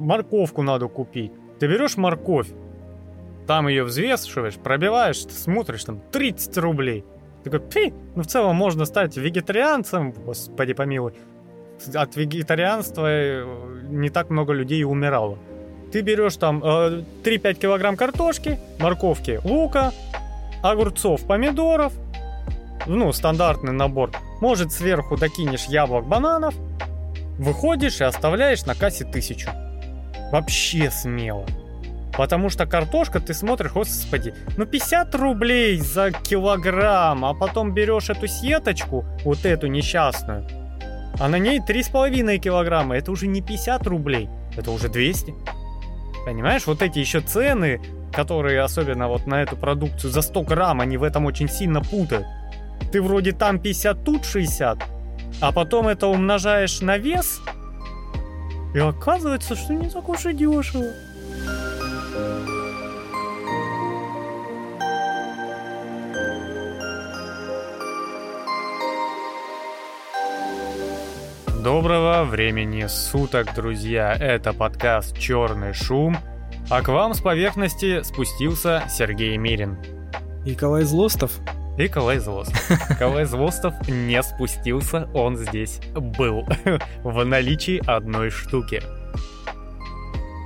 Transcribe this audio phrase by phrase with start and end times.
[0.00, 1.32] морковку надо купить.
[1.58, 2.48] Ты берешь морковь,
[3.46, 7.04] там ее взвешиваешь, пробиваешь, смотришь, там 30 рублей.
[7.42, 11.14] Ты такой, пи, ну в целом можно стать вегетарианцем, господи помилуй.
[11.94, 13.44] От вегетарианства э,
[13.90, 15.38] не так много людей умирало.
[15.92, 19.92] Ты берешь там э, 3-5 килограмм картошки, морковки, лука,
[20.62, 21.92] огурцов, помидоров,
[22.86, 24.12] ну, стандартный набор.
[24.40, 26.54] Может, сверху докинешь яблок, бананов,
[27.38, 29.50] выходишь и оставляешь на кассе тысячу.
[30.30, 31.46] Вообще смело.
[32.16, 38.26] Потому что картошка, ты смотришь, господи, ну 50 рублей за килограмм, а потом берешь эту
[38.26, 40.46] сеточку, вот эту несчастную,
[41.18, 45.34] а на ней 3,5 килограмма, это уже не 50 рублей, это уже 200.
[46.26, 47.80] Понимаешь, вот эти еще цены,
[48.12, 52.26] которые особенно вот на эту продукцию за 100 грамм, они в этом очень сильно путают.
[52.92, 54.82] Ты вроде там 50, тут 60,
[55.40, 57.40] а потом это умножаешь на вес,
[58.74, 60.86] и оказывается, что не так уж и дешево.
[71.62, 74.16] Доброго времени суток, друзья!
[74.18, 76.16] Это подкаст «Черный шум»,
[76.70, 79.76] а к вам с поверхности спустился Сергей Мирин.
[80.46, 81.32] Николай Злостов.
[81.80, 82.70] И Николай Злостов.
[82.90, 86.46] Николай Злостов не спустился, он здесь был
[87.02, 88.82] в наличии одной штуки.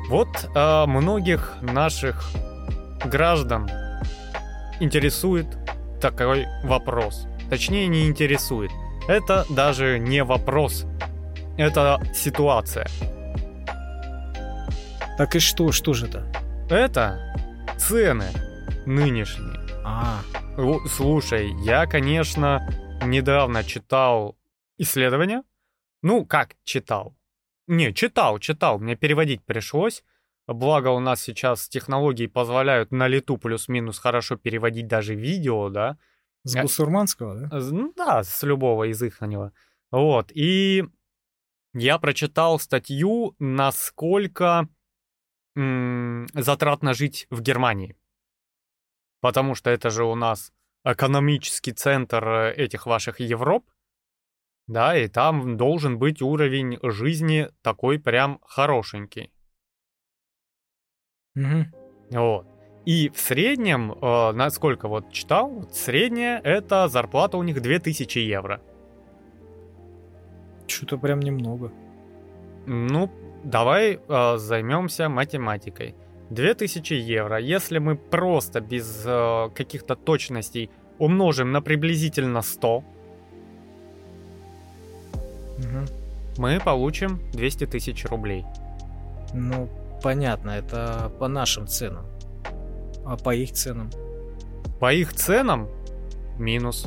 [0.08, 2.24] Вот э, многих наших
[3.04, 3.68] граждан
[4.78, 5.46] интересует
[6.00, 7.26] такой вопрос.
[7.50, 8.70] Точнее, не интересует.
[9.08, 10.86] Это даже не вопрос,
[11.56, 12.86] это ситуация.
[15.18, 16.24] Так и что, что же это?
[16.70, 17.34] Это
[17.76, 18.26] цены
[18.86, 19.53] нынешние.
[19.84, 20.22] А.
[20.88, 22.66] Слушай, я, конечно,
[23.04, 24.36] недавно читал
[24.78, 25.44] исследования.
[26.02, 27.14] Ну, как читал?
[27.66, 28.78] Не, читал, читал.
[28.78, 30.02] Мне переводить пришлось.
[30.46, 35.98] Благо у нас сейчас технологии позволяют на лету плюс-минус хорошо переводить даже видео, да.
[36.44, 37.58] С бусурманского, да?
[37.60, 39.52] Ну да, с любого из их на него.
[39.90, 40.84] Вот, и
[41.72, 44.68] я прочитал статью, насколько
[45.56, 47.96] затратно жить в Германии.
[49.24, 50.52] Потому что это же у нас
[50.84, 53.64] экономический центр э, этих ваших Европ.
[54.66, 59.32] Да, и там должен быть уровень жизни такой прям хорошенький.
[61.36, 61.64] Угу.
[62.10, 62.46] Вот.
[62.84, 68.60] И в среднем, э, насколько вот читал, вот средняя это зарплата у них 2000 евро.
[70.66, 71.72] Что-то прям немного.
[72.66, 73.10] Ну,
[73.42, 75.94] давай э, займемся математикой.
[76.34, 77.38] 2000 евро.
[77.38, 82.84] Если мы просто без э, каких-то точностей умножим на приблизительно 100, угу.
[86.38, 88.44] мы получим 200 тысяч рублей.
[89.32, 89.68] Ну,
[90.02, 92.04] понятно, это по нашим ценам.
[93.06, 93.90] А по их ценам?
[94.80, 95.68] По их ценам
[96.38, 96.86] минус.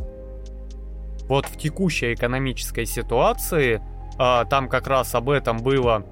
[1.27, 3.81] Вот в текущей экономической ситуации
[4.17, 6.05] а, там как раз об этом было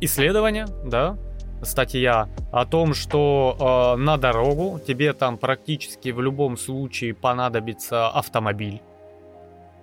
[0.00, 1.18] исследование, да,
[1.62, 8.80] статья о том, что э, на дорогу тебе там практически в любом случае понадобится автомобиль.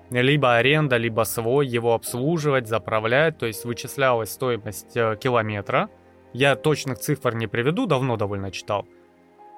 [0.09, 5.89] Либо аренда, либо свой, его обслуживать, заправлять, то есть вычислялась стоимость э, километра.
[6.33, 8.85] Я точных цифр не приведу, давно довольно читал.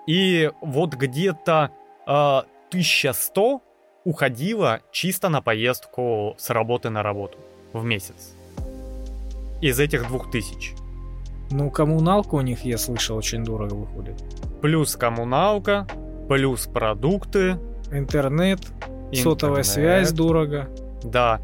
[0.07, 1.71] И вот где-то
[2.05, 2.11] э,
[2.69, 3.61] 1100
[4.05, 7.37] уходило чисто на поездку с работы на работу
[7.73, 8.35] в месяц.
[9.61, 10.84] Из этих 2000.
[11.51, 14.23] Ну, коммуналка у них, я слышал, очень дорого выходит.
[14.61, 15.87] Плюс коммуналка,
[16.27, 17.57] плюс продукты.
[17.91, 19.23] Интернет, интернет.
[19.23, 20.69] сотовая связь дорого.
[21.03, 21.39] Да.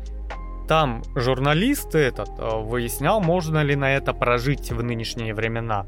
[0.68, 5.86] Там журналист этот э, выяснял, можно ли на это прожить в нынешние времена.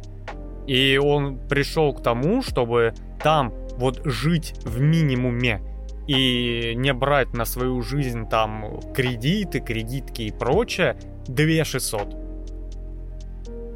[0.67, 5.61] И он пришел к тому, чтобы там вот жить в минимуме
[6.07, 10.97] и не брать на свою жизнь там кредиты, кредитки и прочее,
[11.27, 12.22] 2600.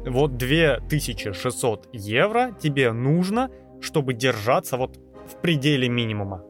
[0.06, 3.50] Вот 2600 евро тебе нужно,
[3.80, 4.96] чтобы держаться вот
[5.26, 6.42] в пределе минимума.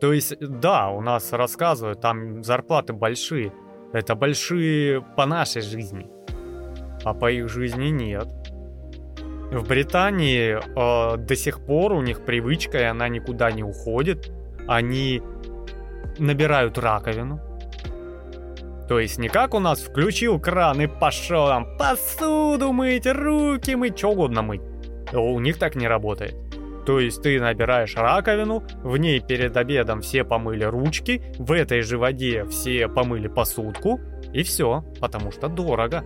[0.00, 3.52] То есть, да, у нас рассказывают, там зарплаты большие.
[3.92, 6.08] Это большие по нашей жизни.
[7.04, 8.28] А по их жизни нет.
[9.52, 14.32] В Британии э, до сих пор у них привычка, и она никуда не уходит.
[14.66, 15.22] Они
[16.18, 17.40] набирают раковину.
[18.88, 23.98] То есть не как у нас включил кран и пошел там посуду мыть, руки мыть,
[23.98, 24.62] что угодно мыть.
[25.12, 26.36] У них так не работает.
[26.86, 31.98] То есть ты набираешь раковину, в ней перед обедом все помыли ручки, в этой же
[31.98, 34.00] воде все помыли посудку,
[34.32, 36.04] и все, потому что дорого.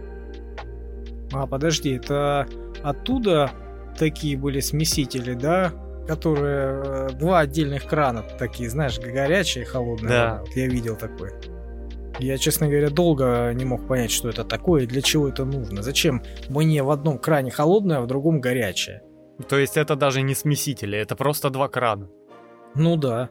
[1.32, 2.46] А, подожди, это
[2.82, 3.50] оттуда
[3.98, 5.72] такие были смесители, да?
[6.08, 10.08] Которые э, два отдельных крана такие, знаешь, горячие и холодные.
[10.08, 10.38] Да.
[10.40, 11.30] Вот я видел такой.
[12.20, 15.82] Я, честно говоря, долго не мог понять, что это такое и для чего это нужно.
[15.82, 19.02] Зачем мне в одном кране холодное, а в другом горячее?
[19.48, 22.08] То есть это даже не смесители, это просто два крана.
[22.74, 23.30] Ну да.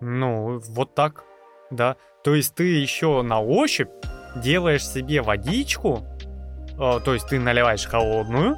[0.00, 1.24] Ну, вот так,
[1.70, 1.96] да.
[2.24, 3.88] То есть ты еще на ощупь
[4.42, 6.02] делаешь себе водичку,
[6.72, 8.56] э, то есть ты наливаешь холодную,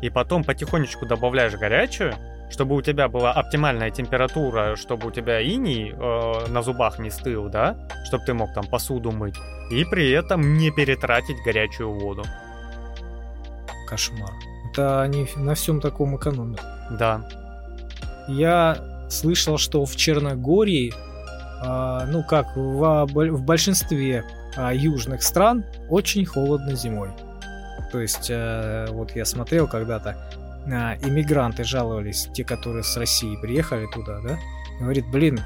[0.00, 2.14] и потом потихонечку добавляешь горячую,
[2.50, 7.48] чтобы у тебя была оптимальная температура, чтобы у тебя иней э, на зубах не стыл,
[7.48, 7.76] да,
[8.06, 9.36] чтобы ты мог там посуду мыть,
[9.70, 12.24] и при этом не перетратить горячую воду.
[13.88, 14.32] Кошмар.
[14.70, 16.60] Это они на всем таком экономят.
[16.90, 17.28] Да.
[18.28, 20.92] Я слышал, что в Черногории,
[21.62, 24.24] а, ну как в, в большинстве
[24.56, 27.10] а, южных стран, очень холодно зимой.
[27.92, 30.16] То есть, а, вот я смотрел когда-то,
[30.66, 34.38] а, иммигранты жаловались, те, которые с России приехали туда, да,
[34.80, 35.40] говорит, блин,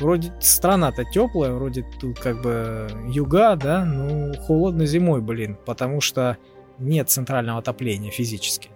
[0.00, 6.36] вроде страна-то теплая, вроде тут как бы юга, да, ну холодно зимой, блин, потому что
[6.78, 8.70] нет центрального отопления физически.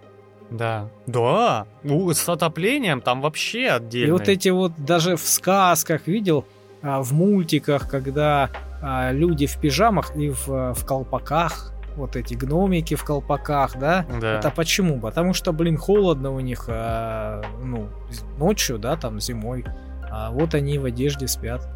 [0.49, 0.89] Да.
[1.05, 1.67] Да.
[1.83, 4.07] Ну, с отоплением там вообще отдельно.
[4.07, 6.45] И вот эти вот даже в сказках видел,
[6.81, 8.49] а, в мультиках, когда
[8.81, 14.05] а, люди в пижамах и в, в колпаках, вот эти гномики в колпаках, да?
[14.19, 14.39] Да.
[14.39, 14.99] Это почему?
[14.99, 17.89] Потому что, блин, холодно у них, а, ну,
[18.37, 19.65] ночью, да, там зимой.
[20.11, 21.67] А вот они в одежде спят.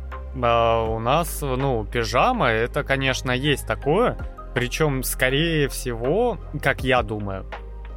[0.42, 4.18] А у нас, ну, пижама, это, конечно, есть такое.
[4.54, 7.46] Причем, скорее всего, как я думаю,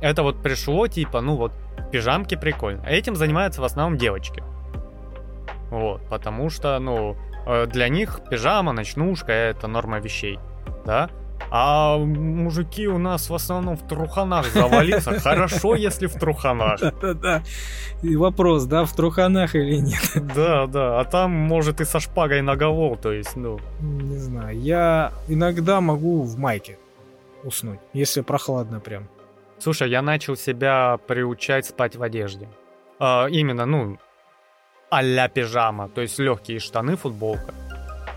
[0.01, 1.53] это вот пришло типа, ну вот,
[1.91, 2.83] пижамки прикольно.
[2.87, 4.43] А этим занимаются в основном девочки.
[5.71, 7.17] Вот, потому что, ну,
[7.47, 10.39] э, для них пижама, ночнушка это норма вещей,
[10.85, 11.11] да?
[11.51, 15.19] А мужики у нас в основном в труханах завалиться.
[15.21, 16.81] Хорошо, если в труханах.
[17.01, 17.43] Да-да.
[18.03, 20.35] И вопрос, да, в труханах или нет?
[20.35, 21.01] Да, да.
[21.01, 23.59] А там, может, и со шпагой на голову, то есть, ну...
[23.81, 24.59] Не знаю.
[24.59, 26.79] Я иногда могу в майке
[27.45, 29.09] уснуть, если прохладно прям.
[29.59, 32.49] Слушай, я начал себя приучать спать в одежде.
[32.99, 33.99] А, именно, ну,
[34.91, 37.55] а-ля пижама, то есть легкие штаны, футболка.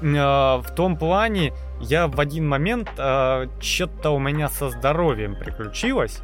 [0.01, 6.19] А, в том плане, я в один момент а, что-то у меня со здоровьем приключилось,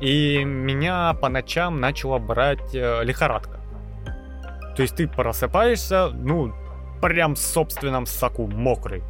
[0.00, 3.60] и меня по ночам начала брать а, лихорадка.
[4.76, 6.52] То есть ты просыпаешься, ну,
[7.00, 9.02] прям в собственном соку, мокрый.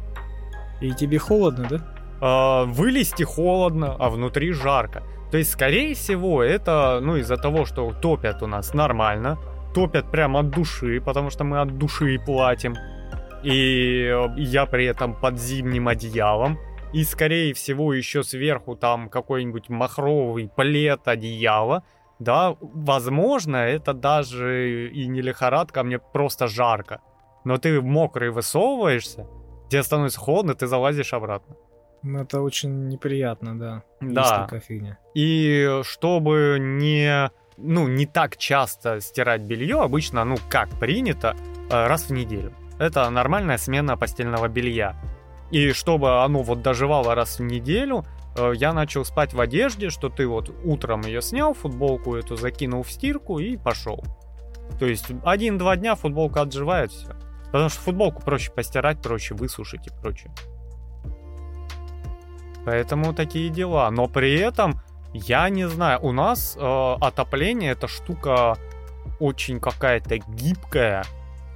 [0.81, 1.79] И тебе холодно, да?
[2.21, 5.03] А, вылезти холодно, а внутри жарко.
[5.31, 9.37] То есть, скорее всего, это, ну, из-за того, что топят у нас нормально,
[9.73, 12.75] топят прям от души, потому что мы от души платим.
[13.45, 16.57] И я при этом под зимним одеялом.
[16.93, 21.83] И, скорее всего, еще сверху там какой-нибудь махровый плед одеяла.
[22.19, 27.01] Да, возможно, это даже и не лихорадка, а мне просто жарко.
[27.43, 29.27] Но ты мокрый высовываешься,
[29.69, 31.55] тебе становится холодно, ты залазишь обратно.
[32.01, 33.83] Ну, это очень неприятно, да.
[34.01, 34.47] Да.
[34.67, 34.97] Фигня.
[35.13, 41.35] И чтобы не, ну, не так часто стирать белье, обычно, ну, как принято,
[41.69, 42.53] э, раз в неделю.
[42.79, 44.95] Это нормальная смена постельного белья.
[45.51, 48.05] И чтобы оно вот доживало раз в неделю,
[48.37, 52.83] э, я начал спать в одежде, что ты вот утром ее снял, футболку эту закинул
[52.83, 54.03] в стирку и пошел.
[54.79, 57.15] То есть один-два дня футболка отживает все.
[57.45, 60.31] Потому что футболку проще постирать, проще высушить и прочее.
[62.65, 63.89] Поэтому такие дела.
[63.91, 64.81] Но при этом,
[65.13, 68.57] я не знаю, у нас э, отопление это штука
[69.19, 71.05] очень какая-то гибкая.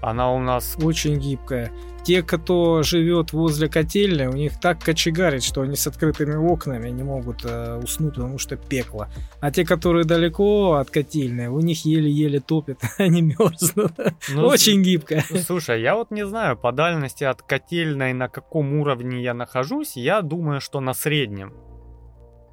[0.02, 0.78] Она у нас...
[0.82, 1.72] Очень гибкая.
[2.04, 7.04] Те, кто живет возле котельной, у них так кочегарит, что они с открытыми окнами не
[7.04, 9.10] могут э, уснуть, потому что пекло.
[9.42, 13.92] А те, которые далеко от котельной, у них еле-еле топят, они мерзнут.
[14.30, 15.24] Ну, Очень гибкая.
[15.46, 20.22] Слушай, я вот не знаю, по дальности от котельной на каком уровне я нахожусь, я
[20.22, 21.54] думаю, что на среднем.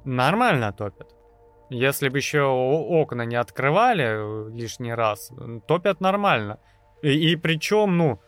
[0.03, 1.07] Нормально топят.
[1.69, 5.31] Если бы еще окна не открывали э, лишний раз,
[5.67, 6.59] топят нормально.
[7.01, 8.19] И, и причем, ну,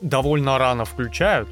[0.00, 1.48] довольно рано включают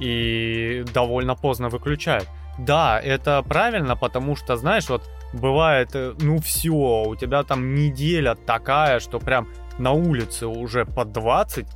[0.00, 2.28] и довольно поздно выключают.
[2.58, 8.34] Да, это правильно, потому что, знаешь, вот бывает, э, ну все, у тебя там неделя
[8.34, 11.66] такая, что прям на улице уже под 20,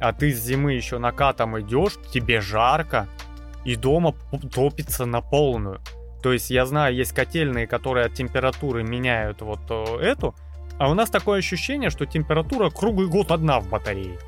[0.00, 3.06] а ты с зимы еще накатом идешь, тебе жарко,
[3.64, 4.14] и дома
[4.54, 5.80] топится на полную.
[6.22, 10.34] То есть я знаю, есть котельные, которые от температуры меняют вот э, эту,
[10.78, 14.18] а у нас такое ощущение, что температура круглый год одна в батарее.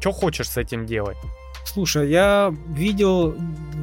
[0.00, 1.16] Что хочешь с этим делать?
[1.64, 3.34] Слушай, я видел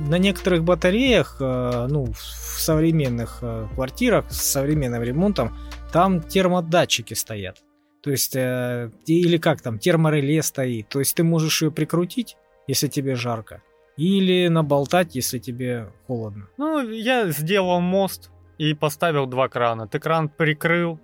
[0.08, 5.56] на некоторых батареях, э, ну, в современных э, квартирах с современным ремонтом,
[5.92, 7.58] там термодатчики стоят.
[8.02, 10.90] То есть, э, или как там, термореле стоит.
[10.90, 13.62] То есть ты можешь ее прикрутить, если тебе жарко,
[13.98, 16.48] или наболтать, если тебе холодно.
[16.58, 19.88] Ну, я сделал мост и поставил два крана.
[19.88, 21.00] Ты кран прикрыл,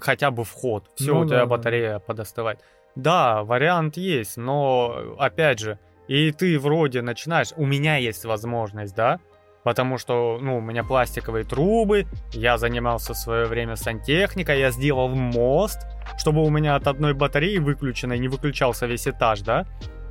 [0.00, 0.90] хотя бы вход.
[0.96, 1.98] Все, ну, у тебя да, батарея да.
[2.00, 2.60] подостывает.
[2.96, 9.18] Да, вариант есть, но опять же, и ты вроде начинаешь, у меня есть возможность, да,
[9.64, 15.08] потому что, ну, у меня пластиковые трубы, я занимался в свое время сантехникой, я сделал
[15.08, 15.80] мост,
[16.18, 19.66] чтобы у меня от одной батареи выключенной не выключался весь этаж, да,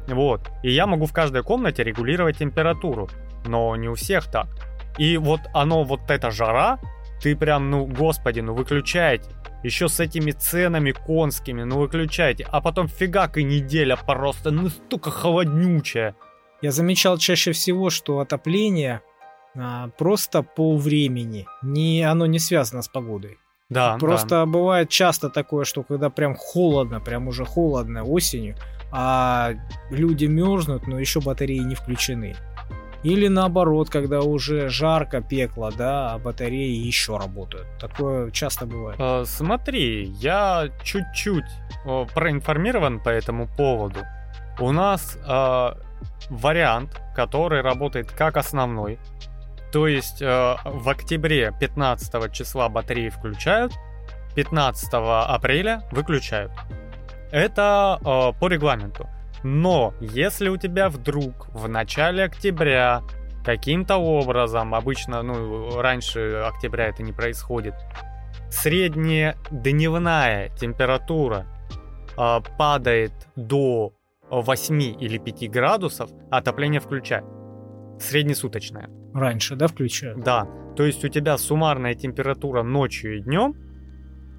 [0.08, 3.10] вот, и я могу в каждой комнате регулировать температуру,
[3.46, 4.48] но не у всех так.
[4.98, 6.80] И вот оно, вот эта жара,
[7.22, 9.30] ты прям, ну, господи, ну выключайте.
[9.64, 12.46] Еще с этими ценами конскими, ну выключайте.
[12.52, 16.16] А потом фигак и неделя просто настолько холоднючая.
[16.62, 19.02] Я замечал чаще всего, что отопление
[19.56, 21.46] а, просто по времени.
[21.62, 23.38] Не, оно не связано с погодой.
[23.70, 24.46] Да, Просто да.
[24.46, 28.56] бывает часто такое, что когда прям холодно, прям уже холодно осенью,
[28.92, 29.54] а
[29.90, 32.36] люди мерзнут, но еще батареи не включены.
[33.04, 37.68] Или наоборот, когда уже жарко, пекло, да, а батареи еще работают.
[37.80, 38.98] Такое часто бывает.
[39.00, 41.46] Э, смотри, я чуть-чуть
[42.14, 44.00] проинформирован по этому поводу.
[44.60, 45.74] У нас э,
[46.30, 49.00] вариант, который работает как основной.
[49.72, 53.74] То есть э, в октябре 15 числа батареи включают,
[54.36, 56.52] 15 апреля выключают.
[57.32, 59.10] Это э, по регламенту.
[59.44, 63.02] Но если у тебя вдруг в начале октября
[63.44, 67.74] каким-то образом, обычно, ну, раньше октября это не происходит,
[68.50, 71.46] средняя дневная температура
[72.18, 73.94] э, падает до
[74.30, 77.26] 8 или 5 градусов, отопление включает.
[78.00, 78.90] Среднесуточное.
[79.14, 80.24] Раньше, да, включают?
[80.24, 80.48] Да.
[80.76, 83.56] То есть у тебя суммарная температура ночью и днем,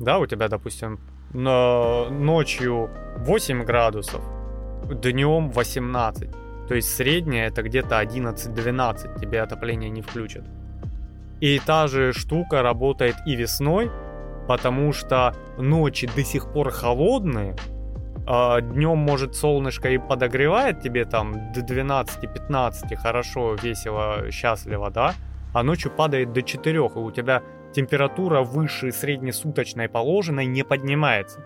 [0.00, 0.98] да, у тебя, допустим,
[1.32, 4.22] ночью 8 градусов,
[4.84, 6.30] днем 18.
[6.68, 10.44] То есть средняя это где-то 11-12, тебе отопление не включат.
[11.40, 13.90] И та же штука работает и весной,
[14.48, 17.54] потому что ночи до сих пор холодные,
[18.26, 25.14] а днем может солнышко и подогревает тебе там до 12-15, хорошо, весело, счастливо, да,
[25.52, 27.42] а ночью падает до 4, и у тебя
[27.74, 31.40] температура выше среднесуточной положенной не поднимается.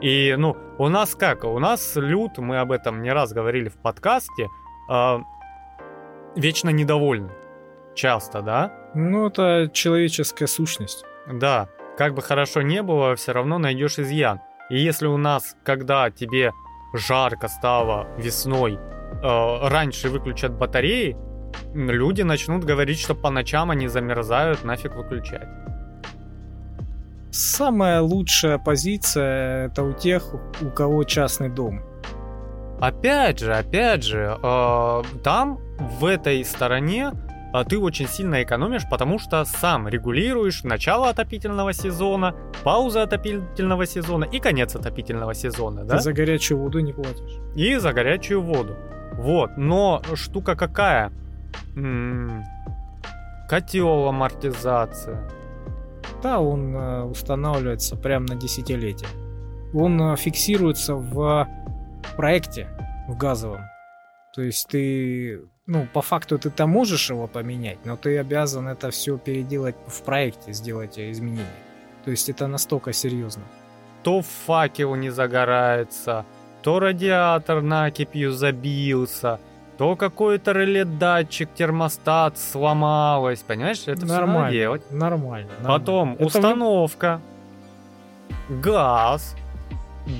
[0.00, 1.44] И, ну, у нас как?
[1.44, 4.48] У нас люд, мы об этом не раз говорили в подкасте,
[4.90, 5.18] э,
[6.36, 7.30] вечно недовольны.
[7.94, 8.72] Часто, да?
[8.94, 11.04] Ну, это человеческая сущность.
[11.30, 14.40] Да, как бы хорошо не было, все равно найдешь изъян.
[14.70, 16.52] И если у нас, когда тебе
[16.94, 21.16] жарко стало весной, э, раньше выключат батареи,
[21.74, 25.48] люди начнут говорить, что по ночам они замерзают, нафиг выключать.
[27.32, 31.82] Самая лучшая позиция это у тех, у кого частный дом.
[32.80, 37.12] Опять же, опять же, э, там в этой стороне
[37.54, 42.34] э, ты очень сильно экономишь, потому что сам регулируешь начало отопительного сезона,
[42.64, 45.96] пауза отопительного сезона и конец отопительного сезона, да?
[45.98, 47.38] Ты за горячую воду не платишь.
[47.54, 48.74] И за горячую воду.
[49.12, 51.12] Вот, но штука какая?
[51.76, 52.44] М-м-
[53.48, 55.28] котел амортизация
[56.22, 59.08] да, он э, устанавливается прямо на десятилетие.
[59.74, 61.48] Он э, фиксируется в
[62.16, 62.68] проекте,
[63.08, 63.62] в газовом.
[64.34, 68.90] То есть ты, ну, по факту ты там можешь его поменять, но ты обязан это
[68.90, 71.46] все переделать в проекте, сделать изменения.
[72.04, 73.42] То есть это настолько серьезно.
[74.02, 76.24] То факел не загорается,
[76.62, 79.40] то радиатор накипью забился–
[79.80, 83.84] то какой-то реле-датчик, термостат сломалось, понимаешь?
[83.86, 84.82] Это нормально, все делать.
[84.90, 85.48] Нормально.
[85.64, 87.22] Потом это установка,
[88.50, 88.60] вы...
[88.60, 89.36] газ.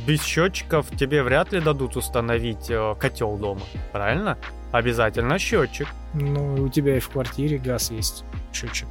[0.07, 3.61] Без счетчиков тебе вряд ли дадут установить э, котел дома,
[3.93, 4.39] правильно?
[4.73, 5.89] Обязательно счетчик.
[6.15, 8.25] Ну, у тебя и в квартире газ есть
[8.55, 8.89] счетчик.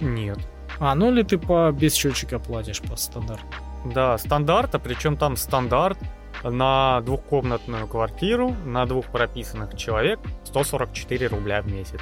[0.00, 0.38] Нет.
[0.78, 3.46] А, ну или ты по без счетчика платишь по стандарту?
[3.92, 5.98] Да, стандарта, причем там стандарт
[6.44, 12.00] на двухкомнатную квартиру на двух прописанных человек 144 рубля в месяц.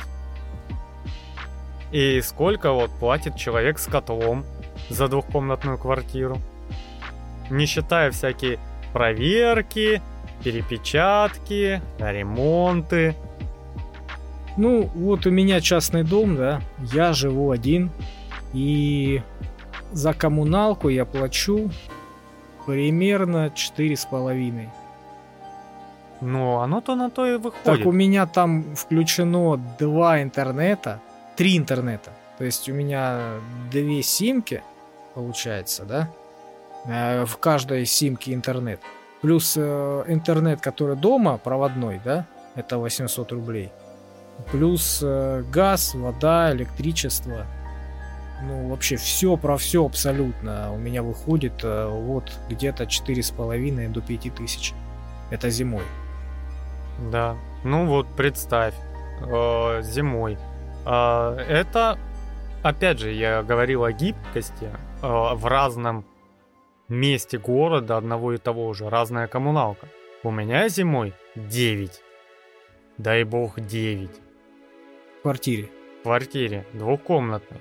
[1.93, 4.45] И сколько вот платит человек с котлом
[4.89, 6.39] за двухкомнатную квартиру?
[7.51, 8.59] Не считая всякие
[8.93, 10.01] проверки,
[10.45, 13.17] перепечатки, ремонты.
[14.57, 16.61] Ну, вот у меня частный дом, да,
[16.93, 17.91] я живу один,
[18.53, 19.23] и
[19.93, 21.71] за коммуналку я плачу
[22.67, 24.69] Примерно четыре с половиной.
[26.21, 27.65] Ну, оно то на то и выходит.
[27.65, 31.01] Так у меня там включено два интернета,
[31.37, 32.11] три интернета.
[32.39, 33.35] То есть у меня
[33.71, 34.63] две симки,
[35.15, 36.09] получается, да?
[36.87, 38.81] Э, В каждой симке интернет.
[39.23, 42.27] Плюс э, интернет, который дома, проводной, да?
[42.55, 43.71] Это 800 рублей.
[44.51, 47.47] Плюс э, газ, вода, электричество.
[48.43, 50.73] Ну, вообще все про все абсолютно.
[50.73, 54.73] У меня выходит э, вот где-то 4,5 до 5 тысяч.
[55.31, 55.85] Это зимой.
[57.11, 57.37] Да.
[57.65, 58.75] Ну вот, представь,
[59.21, 60.39] э, зимой.
[60.87, 61.99] А, это,
[62.63, 64.71] опять же, я говорил о гибкости.
[65.03, 66.05] э, в разном
[66.89, 69.89] месте города одного и того же разная коммуналка.
[70.23, 72.03] У меня зимой 9.
[72.99, 74.11] Дай бог 9.
[75.19, 75.69] В квартире.
[76.01, 77.61] В квартире двухкомнатной.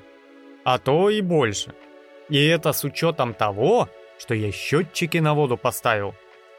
[0.70, 1.74] А то и больше.
[2.30, 6.14] И это с учетом того, что я счетчики на воду поставил.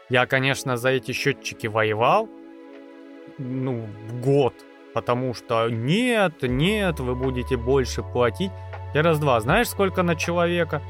[0.09, 2.27] Я, конечно, за эти счетчики воевал,
[3.37, 3.87] ну,
[4.21, 4.53] год,
[4.93, 8.51] потому что нет, нет, вы будете больше платить.
[8.93, 10.81] Я раз-два, знаешь, сколько на человека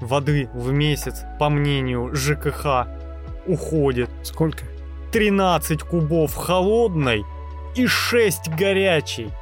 [0.00, 2.86] воды в месяц, по мнению ЖКХ,
[3.48, 4.10] уходит?
[4.22, 4.64] Сколько?
[5.10, 7.24] 13 кубов холодной
[7.74, 9.32] и 6 горячей.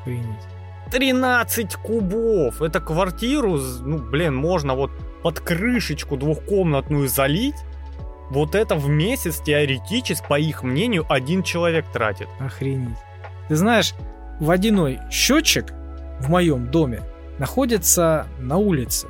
[0.00, 0.51] Охренеть.
[0.92, 2.60] 13 кубов!
[2.60, 4.90] Это квартиру, ну, блин, можно вот
[5.22, 7.56] под крышечку двухкомнатную залить.
[8.30, 12.28] Вот это в месяц теоретически, по их мнению, один человек тратит.
[12.38, 12.98] Охренеть.
[13.48, 13.94] Ты знаешь,
[14.38, 15.72] водяной счетчик
[16.20, 17.02] в моем доме
[17.38, 19.08] находится на улице,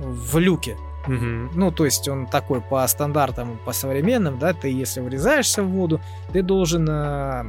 [0.00, 0.76] в люке.
[1.06, 1.50] Мгм.
[1.54, 6.00] Ну, то есть он такой по стандартам, по современным, да, ты если врезаешься в воду,
[6.32, 7.44] ты должен э,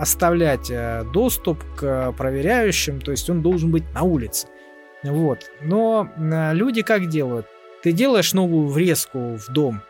[0.00, 4.48] оставлять э, доступ к проверяющим, то есть он должен быть на улице.
[5.02, 5.50] Вот.
[5.60, 7.46] Но э, люди как делают?
[7.82, 9.82] Ты делаешь новую врезку в дом,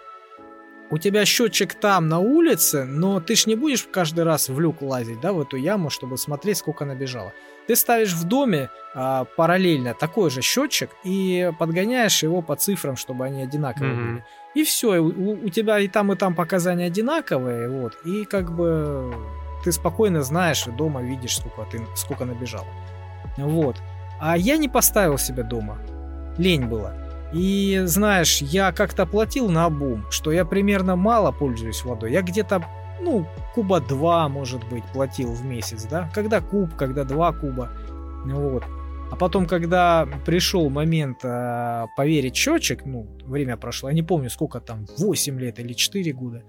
[0.91, 4.83] у тебя счетчик там на улице, но ты ж не будешь каждый раз в люк
[4.83, 7.33] лазить, да, в эту яму, чтобы смотреть, сколько набежало.
[7.69, 13.25] Ты ставишь в доме а, параллельно такой же счетчик и подгоняешь его по цифрам, чтобы
[13.25, 14.09] они одинаковые Мгм.
[14.09, 14.25] были.
[14.55, 19.15] И все, у, у тебя и там, и там показания одинаковые, вот, и как бы
[19.65, 22.67] ты спокойно знаешь дома видишь, сколько ты сколько набежало.
[23.37, 23.77] Вот.
[24.21, 25.79] А я не поставил себе дома.
[26.37, 26.95] Лень было.
[27.33, 32.13] И знаешь, я как-то платил на обум, что я примерно мало пользуюсь водой.
[32.13, 32.65] Я где-то,
[33.01, 36.11] ну, куба два, может быть, платил в месяц, да?
[36.13, 37.71] Когда куб, когда два куба.
[38.25, 38.65] Вот.
[39.11, 44.61] А потом, когда пришел момент э, поверить счетчик, ну, время прошло, я не помню, сколько
[44.61, 46.43] там, 8 лет или 4 года.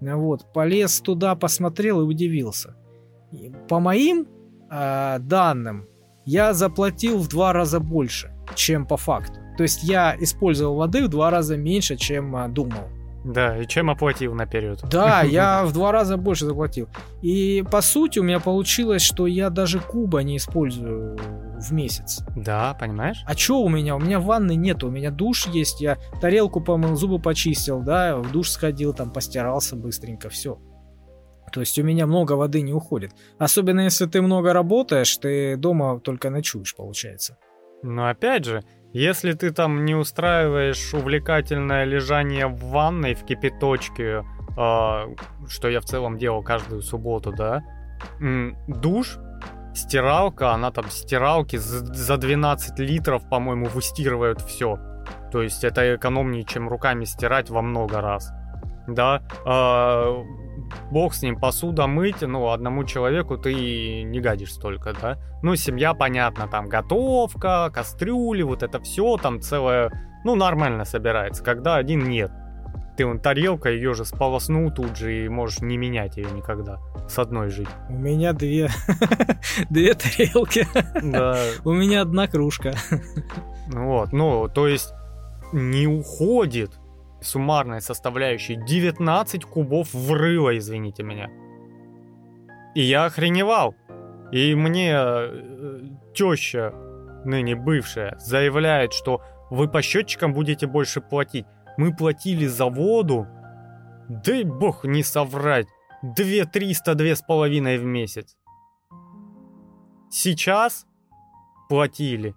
[0.00, 2.74] Вот, полез туда, посмотрел и удивился.
[3.68, 4.26] По моим
[4.70, 5.86] э, данным,
[6.24, 9.40] я заплатил в два раза больше, чем по факту.
[9.56, 12.88] То есть я использовал воды в два раза меньше, чем а, думал.
[13.24, 14.80] Да, и чем оплатил наперед?
[14.90, 16.88] Да, я в два раза больше заплатил.
[17.22, 21.18] И по сути у меня получилось, что я даже куба не использую
[21.58, 22.22] в месяц.
[22.36, 23.22] Да, понимаешь?
[23.26, 23.96] А чё у меня?
[23.96, 28.32] У меня ванны нет, у меня душ есть, я тарелку помыл, зубы почистил, да, в
[28.32, 30.58] душ сходил, там постирался быстренько, все.
[31.52, 33.12] То есть у меня много воды не уходит.
[33.38, 37.36] Особенно если ты много работаешь, ты дома только ночуешь, получается.
[37.82, 44.24] Но опять же, если ты там не устраиваешь увлекательное лежание в ванной в кипяточке,
[44.56, 45.06] а,
[45.48, 47.62] что я в целом делал каждую субботу, да,
[48.66, 49.18] душ,
[49.74, 54.78] стиралка, она там стиралки за за 12 литров, по-моему, выстирывают все.
[55.32, 58.32] То есть это экономнее, чем руками стирать во много раз.
[58.88, 60.24] Да, а,
[60.90, 65.18] бог с ним, посуда мыть, ну, одному человеку ты не гадишь столько, да.
[65.42, 69.90] Ну, семья, понятно, там готовка, кастрюли, вот это все, там целое,
[70.24, 71.42] ну, нормально собирается.
[71.42, 72.30] Когда один нет.
[72.96, 76.78] Ты вон тарелка, ее же сполоснул тут же и можешь не менять ее никогда.
[77.08, 77.68] С одной жить.
[77.88, 78.68] У меня две,
[79.70, 80.66] две тарелки.
[81.02, 82.74] Да, У меня одна кружка.
[83.68, 84.92] вот, ну, то есть
[85.52, 86.79] не уходит
[87.22, 91.28] суммарной составляющей 19 кубов врыва, извините меня.
[92.74, 93.74] И я охреневал.
[94.32, 95.80] И мне э,
[96.14, 96.72] теща,
[97.24, 101.46] ныне бывшая, заявляет, что вы по счетчикам будете больше платить.
[101.76, 103.26] Мы платили за воду,
[104.08, 105.66] дай бог не соврать,
[106.02, 108.36] 2 300, две с половиной в месяц.
[110.10, 110.86] Сейчас
[111.68, 112.34] платили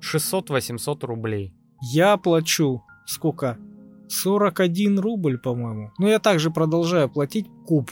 [0.00, 1.54] 600-800 рублей.
[1.80, 3.58] Я плачу сколько?
[4.08, 5.92] 41 рубль, по-моему.
[5.98, 7.90] Но я также продолжаю платить куб.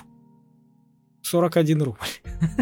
[1.23, 1.99] 41 рубль.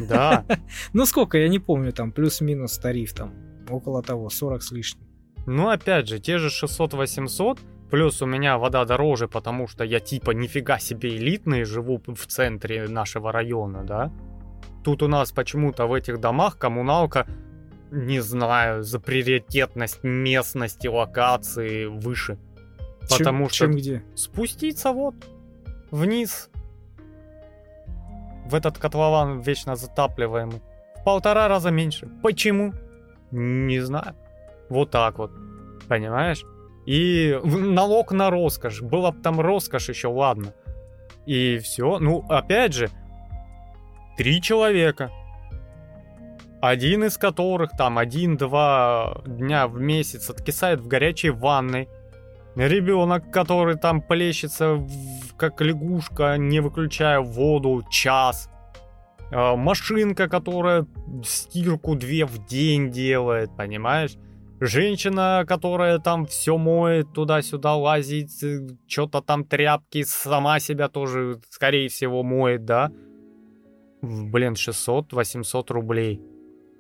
[0.08, 0.44] Да,
[0.92, 3.32] Ну сколько, я не помню, там плюс-минус тариф там.
[3.68, 5.06] Около того, 40 с лишним.
[5.46, 7.58] Ну, опять же, те же 600-800,
[7.90, 12.86] Плюс у меня вода дороже, потому что я типа нифига себе элитный, живу в центре
[12.86, 14.12] нашего района, да?
[14.84, 17.26] Тут у нас почему-то в этих домах коммуналка,
[17.90, 22.38] не знаю, за приоритетность местности, локации выше.
[23.08, 24.02] Потому чем, что чем где?
[24.14, 25.14] спуститься вот
[25.90, 26.50] вниз
[28.46, 30.60] в этот котлован вечно затапливаемый
[31.00, 32.08] в полтора раза меньше.
[32.22, 32.72] Почему?
[33.30, 34.14] Не знаю.
[34.68, 35.30] Вот так вот.
[35.88, 36.44] Понимаешь?
[36.86, 38.82] И налог на роскошь.
[38.82, 40.52] Была бы там роскошь еще, ладно.
[41.26, 41.98] И все.
[41.98, 42.90] Ну, опять же,
[44.16, 45.10] три человека.
[46.60, 51.88] Один из которых там один-два дня в месяц откисает в горячей ванной.
[52.56, 58.50] Ребенок, который там плещется в- как лягушка, не выключая воду, час.
[59.32, 60.86] А, Машинка, которая
[61.24, 64.16] стирку две в день делает, понимаешь?
[64.62, 68.30] Женщина, которая там все моет, туда-сюда лазит,
[68.86, 72.90] что-то там тряпки, сама себя тоже, скорее всего, моет, да?
[74.02, 76.20] Блин, 600-800 рублей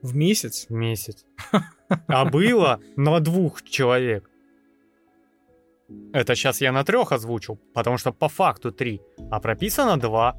[0.02, 0.66] В месяц?
[0.68, 1.24] в месяц.
[2.06, 4.29] А было на двух человек.
[6.12, 9.00] Это сейчас я на трех озвучил, потому что по факту три,
[9.30, 10.36] а прописано два.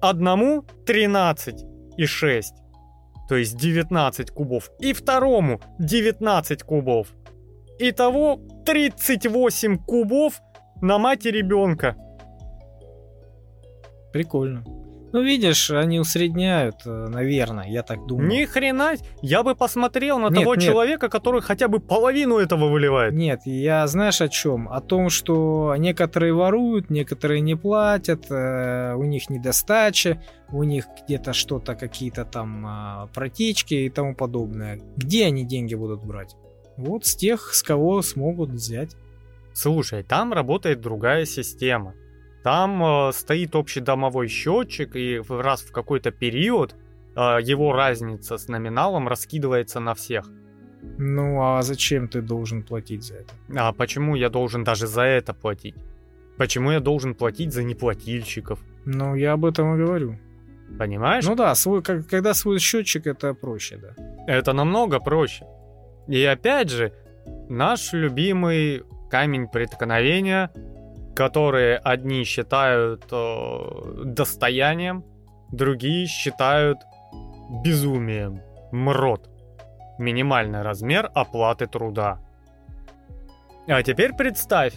[0.00, 1.64] Одному 13
[1.96, 2.54] и 6,
[3.28, 7.08] то есть 19 кубов, и второму 19 кубов.
[7.78, 10.40] Итого 38 кубов
[10.80, 11.96] на мать ребенка.
[14.12, 14.64] Прикольно.
[15.14, 18.26] Ну, видишь, они усредняют, э, наверное, я так думаю.
[18.26, 20.64] Ни хрена, я бы посмотрел на Нет, того нет.
[20.64, 23.14] человека, который хотя бы половину этого выливает.
[23.14, 24.68] Нет, я знаешь о чем?
[24.68, 31.32] О том, что некоторые воруют, некоторые не платят, э, у них недостача, у них где-то
[31.32, 34.80] что-то, какие-то там а, протечки и тому подобное.
[34.96, 36.34] Где они деньги будут брать?
[36.76, 38.96] Вот с тех, с кого смогут взять.
[39.52, 41.94] Слушай, там работает другая система.
[42.44, 46.76] Там э, стоит общий домовой счетчик, и раз в какой-то период
[47.16, 50.30] э, его разница с номиналом раскидывается на всех.
[50.98, 53.32] Ну а зачем ты должен платить за это?
[53.56, 55.74] А почему я должен даже за это платить?
[56.36, 58.58] Почему я должен платить за неплательщиков?
[58.84, 60.18] Ну, я об этом и говорю.
[60.78, 61.24] Понимаешь?
[61.24, 63.94] Ну да, свой, как- когда свой счетчик, это проще, да.
[64.26, 65.46] Это намного проще.
[66.08, 66.92] И опять же,
[67.48, 70.50] наш любимый камень преткновения,
[71.14, 75.04] который одни считают э, достоянием,
[75.50, 76.78] другие считают
[77.64, 78.40] безумием.
[78.72, 79.30] МРОД.
[79.98, 82.18] Минимальный размер оплаты труда.
[83.68, 84.74] А теперь представь.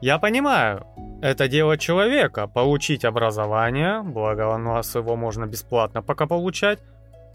[0.00, 0.86] Я понимаю,
[1.20, 6.80] это дело человека, получить образование, благо у нас его можно бесплатно пока получать,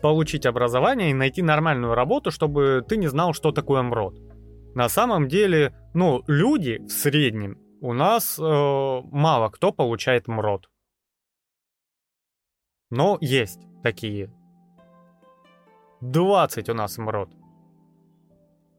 [0.02, 4.16] получить образование и найти нормальную работу, чтобы ты не знал, что такое МРОД.
[4.76, 10.70] На самом деле, ну, люди в среднем, у нас э, мало кто получает МРОД.
[12.90, 14.32] Но есть такие.
[16.02, 17.30] 20 у нас МРОД.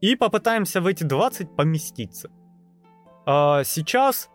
[0.01, 2.29] И попытаемся в эти 20 поместиться.
[3.25, 4.29] А, сейчас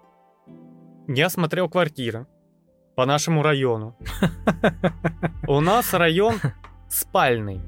[1.09, 2.27] я смотрел квартиры
[2.95, 3.97] по нашему району.
[5.49, 6.37] У нас район
[6.89, 7.61] спальный.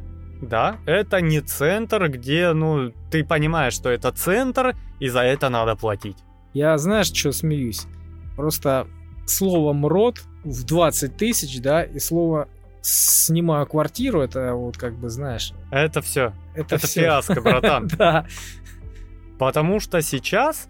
[0.42, 5.76] Да, это не центр, где, ну, ты понимаешь, что это центр, и за это надо
[5.76, 6.25] платить.
[6.56, 7.86] Я, знаешь, что смеюсь?
[8.34, 8.86] Просто
[9.26, 12.48] слово «мрот» в 20 тысяч, да, и слово
[12.80, 16.32] «снимаю квартиру», это вот как бы, знаешь, Это все.
[16.54, 17.02] это, Это всё.
[17.02, 17.88] фиаско, братан.
[17.98, 18.26] Да,
[19.38, 20.68] Потому что сейчас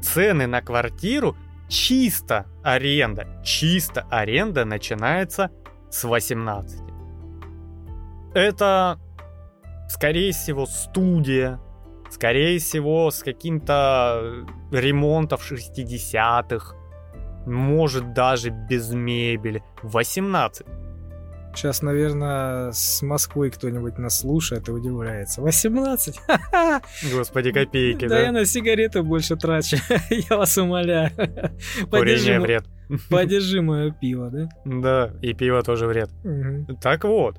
[0.00, 1.36] цены на квартиру
[1.68, 5.50] чисто аренда, чисто аренда начинается
[5.90, 6.80] с 18.
[8.34, 9.00] Это,
[9.88, 11.58] скорее всего, студия,
[12.12, 16.74] скорее всего, с каким-то ремонтом 60-х,
[17.46, 19.62] может даже без мебели.
[19.82, 20.66] 18.
[21.54, 25.42] сейчас, наверное, с Москвы кто-нибудь нас слушает и удивляется.
[25.42, 26.18] 18?
[26.26, 26.80] Ха-ха!
[27.12, 28.32] Господи, копейки, Да я да?
[28.32, 29.76] на сигареты больше трачу,
[30.10, 31.10] я вас умоляю.
[31.90, 32.64] Курение вред.
[33.10, 34.48] подержи мое пиво, да?
[34.64, 36.10] Да, и пиво тоже вред.
[36.80, 37.36] Так вот,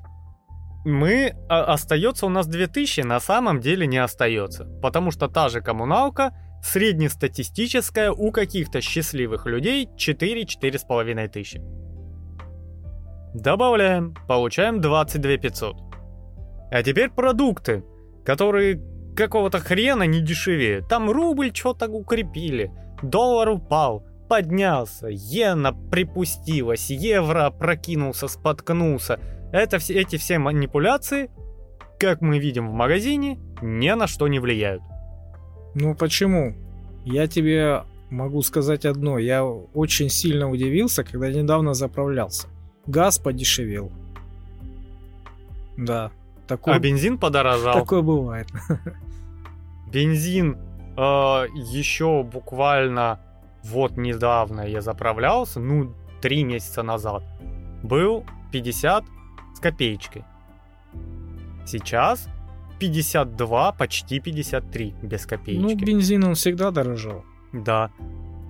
[0.84, 5.60] мы а, остается у нас 2000, на самом деле не остается, потому что та же
[5.60, 11.62] коммуналка среднестатистическая у каких-то счастливых людей 4-4,5 тысячи.
[13.34, 15.76] Добавляем, получаем 22 500.
[16.70, 17.84] А теперь продукты,
[18.24, 18.80] которые
[19.16, 20.88] какого-то хрена не дешевеют.
[20.88, 29.18] Там рубль что-то укрепили, доллар упал, поднялся, иена припустилась, евро прокинулся, споткнулся.
[29.54, 31.30] Это все, эти все манипуляции,
[32.00, 34.82] как мы видим в магазине, ни на что не влияют.
[35.76, 36.56] Ну почему?
[37.04, 39.16] Я тебе могу сказать одно.
[39.16, 42.48] Я очень сильно удивился, когда недавно заправлялся.
[42.86, 43.92] Газ подешевел.
[45.76, 46.10] Да.
[46.48, 47.74] Такое, А бензин подорожал.
[47.74, 48.48] такое бывает.
[49.92, 50.58] Бензин
[50.96, 53.20] э, еще буквально
[53.62, 57.22] вот недавно я заправлялся, ну, три месяца назад,
[57.84, 59.13] был 50
[59.54, 60.24] с копеечкой.
[61.66, 62.28] Сейчас
[62.78, 65.84] 52, почти 53 без Ну, копеечки.
[65.84, 67.24] бензин он всегда дорожал.
[67.52, 67.90] Да.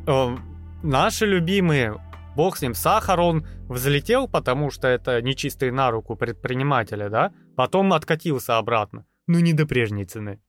[0.07, 0.37] Э,
[0.83, 1.95] наши любимые,
[2.37, 7.33] бог с ним, сахар, он взлетел, потому что это нечистый на руку предпринимателя, да?
[7.57, 9.05] Потом откатился обратно.
[9.27, 10.41] Ну, не до прежней цены.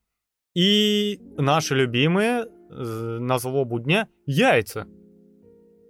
[0.55, 4.87] И наши любимые, э, на злобу дня, яйца.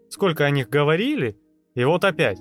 [0.09, 1.37] Сколько о них говорили,
[1.75, 2.39] и вот опять.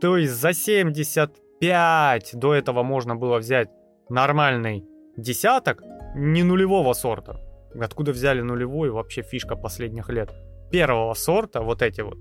[0.00, 3.68] То есть за 75 до этого можно было взять
[4.08, 4.84] нормальный
[5.16, 5.82] десяток,
[6.14, 7.40] не нулевого сорта.
[7.80, 10.30] Откуда взяли нулевой, вообще фишка последних лет.
[10.70, 12.18] Первого сорта, вот эти вот,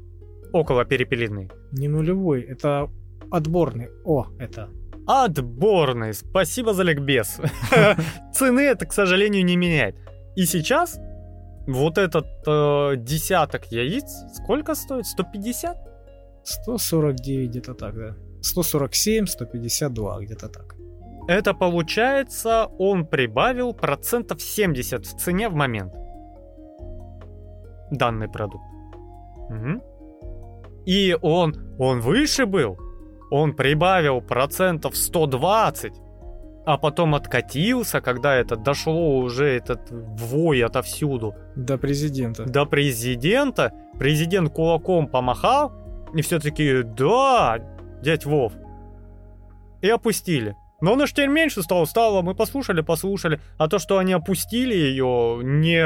[0.53, 1.49] около перепелиные.
[1.71, 2.89] Не нулевой, это
[3.31, 3.89] отборный.
[4.05, 4.69] О, это.
[5.05, 7.39] Отборный, спасибо за ликбез.
[8.33, 9.95] Цены это, к сожалению, не меняет.
[10.35, 10.99] И сейчас
[11.67, 15.05] вот этот э, десяток яиц сколько стоит?
[15.05, 15.77] 150?
[16.47, 18.15] 149 где-то так, да.
[18.41, 20.75] 147, 152, где-то так.
[21.27, 25.93] Это получается, он прибавил процентов 70 в цене в момент.
[27.91, 28.63] Данный продукт.
[29.49, 29.81] Мгм.
[30.85, 32.77] И он, он выше был.
[33.29, 35.91] Он прибавил процентов 120,
[36.65, 42.45] а потом откатился, когда это дошло уже этот вой отовсюду До президента.
[42.45, 43.73] до президента.
[43.99, 45.71] Президент кулаком помахал,
[46.13, 47.59] и все таки да,
[48.01, 48.53] дядь Вов.
[49.81, 50.55] И опустили.
[50.81, 53.39] Но она ж теперь меньше стала, стала, мы послушали, послушали.
[53.57, 55.83] А то, что они опустили ее не...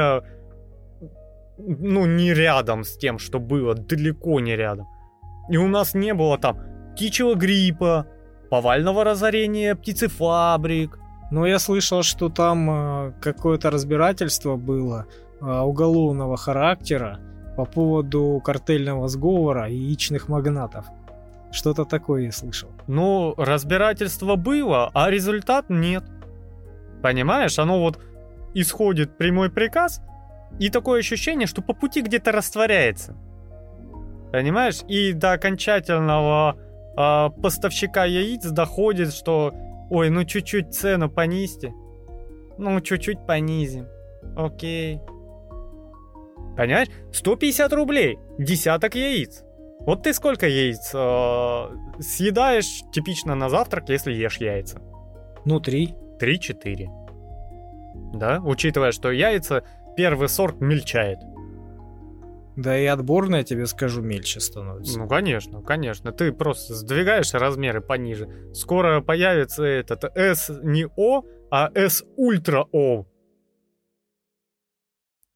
[1.58, 4.86] Ну, не рядом с тем, что было, далеко не рядом.
[5.50, 6.58] И у нас не было там
[6.94, 8.06] птичьего гриппа,
[8.50, 10.98] повального разорения птицефабрик.
[11.30, 15.06] Но я слышал, что там э, какое-то разбирательство было
[15.40, 17.18] э, уголовного характера
[17.56, 20.86] по поводу картельного сговора и яичных магнатов.
[21.50, 22.70] Что-то такое я слышал.
[22.86, 26.04] Ну, разбирательство было, а результат нет.
[27.02, 27.98] Понимаешь, оно вот
[28.54, 30.00] исходит прямой приказ,
[30.58, 33.14] и такое ощущение, что по пути где-то растворяется.
[34.32, 34.82] Понимаешь?
[34.88, 36.56] И до окончательного
[36.96, 39.52] а, поставщика яиц доходит, что
[39.90, 41.72] ой, ну чуть-чуть цену понизьте.
[42.58, 43.86] Ну, чуть-чуть понизим.
[44.36, 45.00] Окей.
[46.56, 46.88] Понимаешь?
[47.12, 48.18] 150 рублей.
[48.38, 49.42] Десяток яиц.
[49.80, 54.80] Вот ты сколько яиц э, съедаешь типично на завтрак, если ешь яйца?
[55.44, 55.94] Внутри.
[56.20, 56.86] 3-4.
[58.14, 58.40] Да?
[58.44, 59.64] Учитывая, что яйца
[59.96, 61.18] первый сорт мельчает.
[62.56, 64.98] Да и отборная, тебе скажу, мельче становится.
[64.98, 66.12] Ну, конечно, конечно.
[66.12, 68.28] Ты просто сдвигаешь размеры пониже.
[68.52, 73.06] Скоро появится этот S не O, а S Ультра O.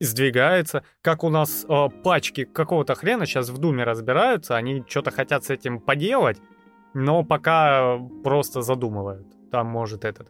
[0.00, 5.44] Сдвигается, как у нас э, пачки какого-то хрена сейчас в Думе разбираются, они что-то хотят
[5.44, 6.38] с этим поделать,
[6.92, 9.26] но пока просто задумывают.
[9.50, 10.28] Там может этот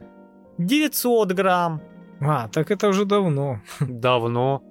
[0.58, 1.82] 900 грамм.
[2.20, 3.60] А, так это уже давно.
[3.80, 4.62] Давно.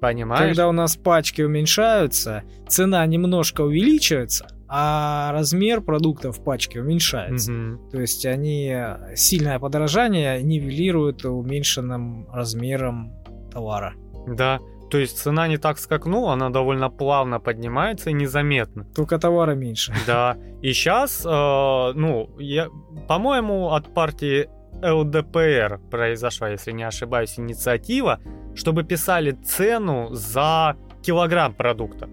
[0.00, 0.44] Понимаешь?
[0.46, 7.50] Когда у нас пачки уменьшаются, цена немножко увеличивается, а размер продуктов в пачке уменьшается.
[7.50, 7.90] Мгм.
[7.90, 8.72] То есть они
[9.16, 13.12] сильное подорожание нивелируют уменьшенным размером
[13.50, 13.94] товара.
[14.34, 14.60] Да.
[14.90, 18.84] То есть цена не так скакнула, она довольно плавно поднимается и незаметно.
[18.94, 19.94] Только товара меньше.
[20.06, 20.36] Да.
[20.62, 22.68] И сейчас, ну, я,
[23.06, 24.48] по-моему, от партии
[24.82, 28.20] ЛДПР произошла, если не ошибаюсь, инициатива,
[28.54, 32.08] чтобы писали цену за килограмм продукта.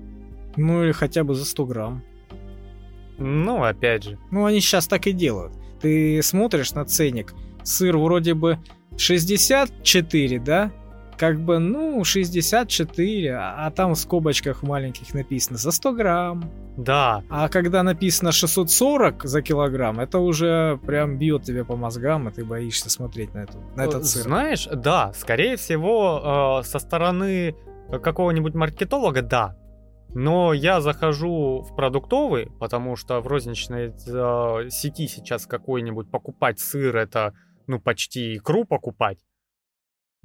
[0.57, 2.03] Ну или хотя бы за 100 грамм.
[3.17, 4.17] Ну, опять же.
[4.31, 5.53] Ну они сейчас так и делают.
[5.81, 8.57] Ты смотришь на ценник, сыр вроде бы
[8.97, 10.71] 64, да?
[11.17, 16.51] Как бы, ну, 64, а а там в скобочках маленьких написано за 100 грамм.
[16.77, 22.31] Да, А когда написано 640 за килограмм, это уже прям бьет тебе по мозгам, и
[22.31, 24.23] ты боишься смотреть на, эту, на этот сыр.
[24.23, 27.55] Знаешь, да, скорее всего, э, со стороны
[28.03, 29.55] какого-нибудь маркетолога, да.
[30.13, 36.95] Но я захожу в продуктовый, потому что в розничной э, сети сейчас какой-нибудь покупать сыр
[36.95, 37.33] это,
[37.67, 39.17] ну, почти икру покупать.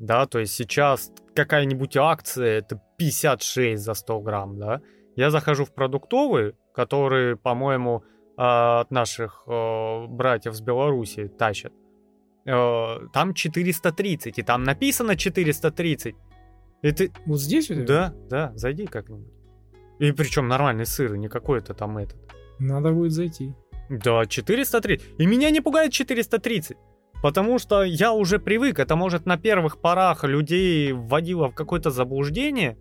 [0.00, 4.80] Да, то есть сейчас какая-нибудь акция это 56 за 100 грамм, да.
[5.14, 8.02] Я захожу в продуктовый, который, по-моему,
[8.38, 11.74] э, от наших э, братьев с Беларуси тащат.
[12.46, 16.16] Э, Там 430, и там написано 430.
[16.80, 17.08] Это...
[17.26, 17.84] Вот здесь тебя?
[17.84, 19.30] Да, да, зайди как-нибудь.
[19.98, 22.16] И причем нормальный сыр, не какой-то там этот.
[22.58, 23.52] Надо будет зайти.
[23.90, 25.20] Да, 430.
[25.20, 26.78] И меня не пугает 430.
[27.22, 32.78] Потому что я уже привык, это может на первых порах людей вводило в какое-то заблуждение.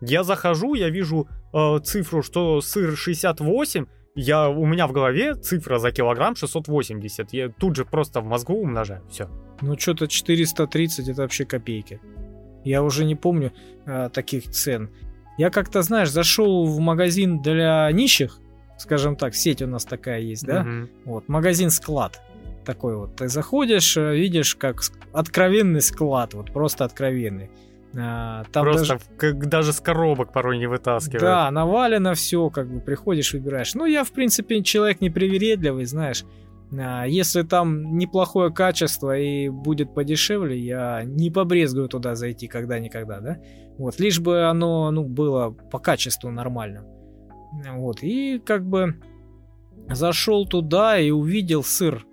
[0.00, 5.78] Я захожу, я вижу э, цифру, что сыр 68, я, у меня в голове цифра
[5.78, 7.32] за килограмм 680.
[7.32, 9.02] Я тут же просто в мозгу умножаю.
[9.08, 9.28] Все.
[9.60, 12.00] Ну, что-то 430 это вообще копейки.
[12.64, 13.52] Я уже не помню
[13.86, 14.90] э, таких цен.
[15.38, 18.38] Я как-то, знаешь, зашел в магазин для нищих,
[18.76, 20.62] скажем так, сеть у нас такая есть, да?
[20.62, 20.90] Мгм.
[21.04, 22.20] Вот, магазин-склад
[22.64, 23.16] такой вот.
[23.16, 24.80] Ты заходишь, э, видишь, как
[25.12, 27.50] откровенный склад, вот просто откровенный.
[27.94, 31.20] А, Там Просто даже- как даже с коробок порой не вытаскивают.
[31.20, 33.74] Да, навалено все, как бы приходишь, выбираешь.
[33.74, 36.24] Ну, я, в принципе, человек непривередливый, знаешь.
[36.78, 43.36] А, Если там неплохое качество и будет подешевле, я не побрезгую туда зайти когда-никогда, да?
[43.76, 46.84] Вот, лишь бы оно, ну, было по качеству нормальным.
[47.74, 48.94] Вот, и как бы
[49.90, 52.06] зашел туда и увидел сыр.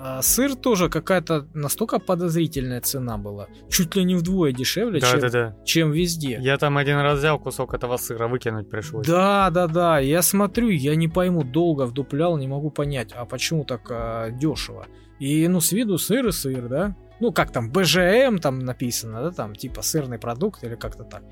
[0.00, 3.48] А сыр тоже какая-то настолько подозрительная цена была.
[3.68, 5.56] Чуть ли не вдвое дешевле, Да, чем, да, да.
[5.64, 6.38] чем везде.
[6.40, 9.06] Я там один раз взял кусок этого сыра, выкинуть пришлось.
[9.06, 9.98] Да, да, да.
[9.98, 14.86] Я смотрю, я не пойму, долго вдуплял, не могу понять, а почему так а, дешево.
[15.18, 16.96] И ну с виду сыр и сыр, да?
[17.18, 21.24] Ну как там БЖМ там написано, да, там типа сырный продукт или как-то так.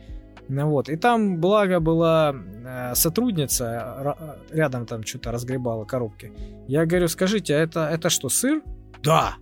[0.48, 4.16] Ну вот, и там, благо, была э, сотрудница,
[4.50, 6.32] рядом там что-то разгребала коробки.
[6.68, 8.62] Я говорю, скажите, а это, это что, сыр?
[9.02, 9.35] Да.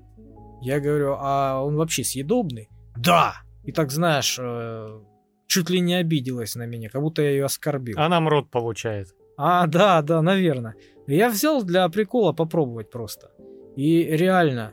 [0.62, 2.68] Я говорю, а он вообще съедобный?
[2.96, 3.34] Да.
[3.64, 5.00] И так, знаешь, э,
[5.46, 7.96] чуть ли не обиделась на меня, как будто я ее оскорбил.
[7.98, 9.08] А нам рот получает.
[9.36, 10.74] А, да, да, наверное.
[11.06, 13.30] Я взял для прикола попробовать просто.
[13.76, 14.72] И реально,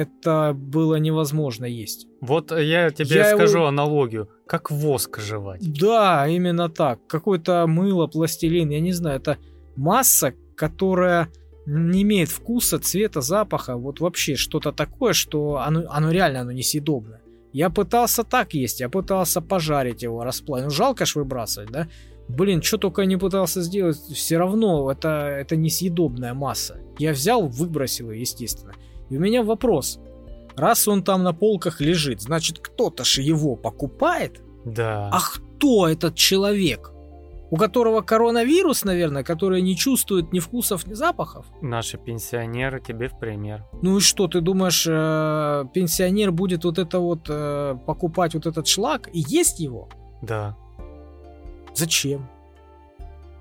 [0.00, 2.06] это было невозможно есть.
[2.20, 4.28] Вот я тебе Я скажу его- аналогию.
[4.46, 5.60] Как воск жевать.
[5.80, 6.98] Да, именно так.
[7.06, 9.36] Какое-то мыло, пластилин, я не знаю, это
[9.76, 11.28] масса, которая
[11.66, 17.20] не имеет вкуса, цвета, запаха, вот вообще что-то такое, что оно, оно реально оно несъедобное.
[17.52, 20.64] Я пытался так есть, я пытался пожарить его, расплавить.
[20.66, 21.88] Ну, жалко ж выбрасывать, да?
[22.28, 26.78] Блин, что только не пытался сделать, все равно это, это несъедобная масса.
[26.98, 28.72] Я взял, выбросил ее, естественно.
[29.10, 30.00] И у меня вопрос.
[30.56, 34.42] Раз он там на полках лежит, значит кто-то же его покупает?
[34.64, 35.08] Да.
[35.12, 36.92] А кто этот человек?
[37.52, 41.46] У которого коронавирус, наверное, который не чувствует ни вкусов, ни запахов?
[41.60, 43.64] Наши пенсионеры тебе в пример.
[43.82, 48.68] Ну и что, ты думаешь, э, пенсионер будет вот это вот э, покупать вот этот
[48.68, 49.88] шлак и есть его?
[50.22, 50.56] Да.
[51.74, 52.28] Зачем?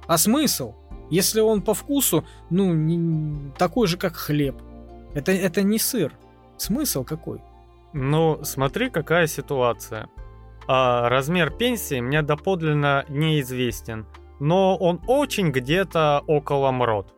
[0.08, 0.74] А смысл?
[1.12, 4.56] Если он по вкусу, ну, не- такой же, как хлеб.
[5.14, 6.14] Это, это не сыр.
[6.58, 7.42] Смысл какой?
[7.94, 10.10] Ну, смотри, какая ситуация.
[10.68, 14.06] А, размер пенсии мне доподлинно неизвестен,
[14.40, 17.14] но он очень где-то около МРОД.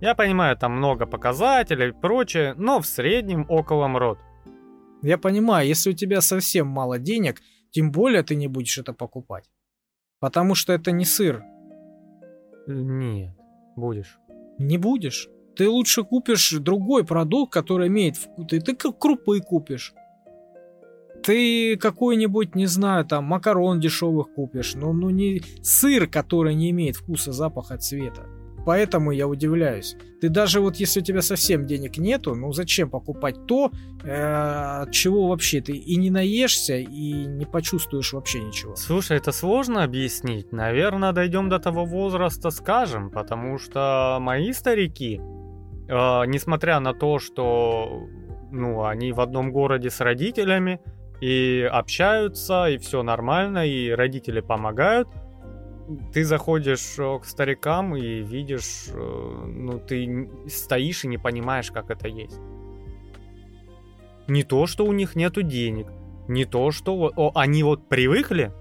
[0.00, 4.18] Я понимаю, там много показателей и прочее, но в среднем около МРОД.
[5.02, 9.48] Я понимаю, если у тебя совсем мало денег, тем более ты не будешь это покупать.
[10.18, 11.44] Потому что это не сыр.
[12.66, 13.36] Нет,
[13.76, 14.18] будешь.
[14.58, 15.28] Не будешь.
[15.56, 18.46] Ты лучше купишь другой продукт, который имеет вкус.
[18.48, 19.94] Ты, ты крупы купишь.
[21.22, 24.74] Ты какой-нибудь, не знаю, там, макарон дешевых купишь.
[24.74, 28.26] Но ну не сыр, который не имеет вкуса, запаха, цвета.
[28.66, 29.96] Поэтому я удивляюсь.
[30.20, 33.70] Ты даже вот если у тебя совсем денег нету, ну зачем покупать то,
[34.02, 38.74] э, от чего вообще ты и не наешься, и не почувствуешь вообще ничего.
[38.74, 40.50] Слушай, это сложно объяснить.
[40.52, 45.20] Наверное, дойдем до того возраста, скажем, потому что мои старики,
[45.88, 48.06] э, несмотря на то, что
[48.50, 50.80] ну, они в одном городе с родителями
[51.20, 55.08] и общаются, и все нормально, и родители помогают,
[56.12, 61.90] ты заходишь э, к старикам и видишь, э, ну, ты стоишь и не понимаешь, как
[61.90, 62.38] это есть.
[64.28, 65.86] Не то, что у них нету денег,
[66.28, 68.52] не то, что о, они вот привыкли,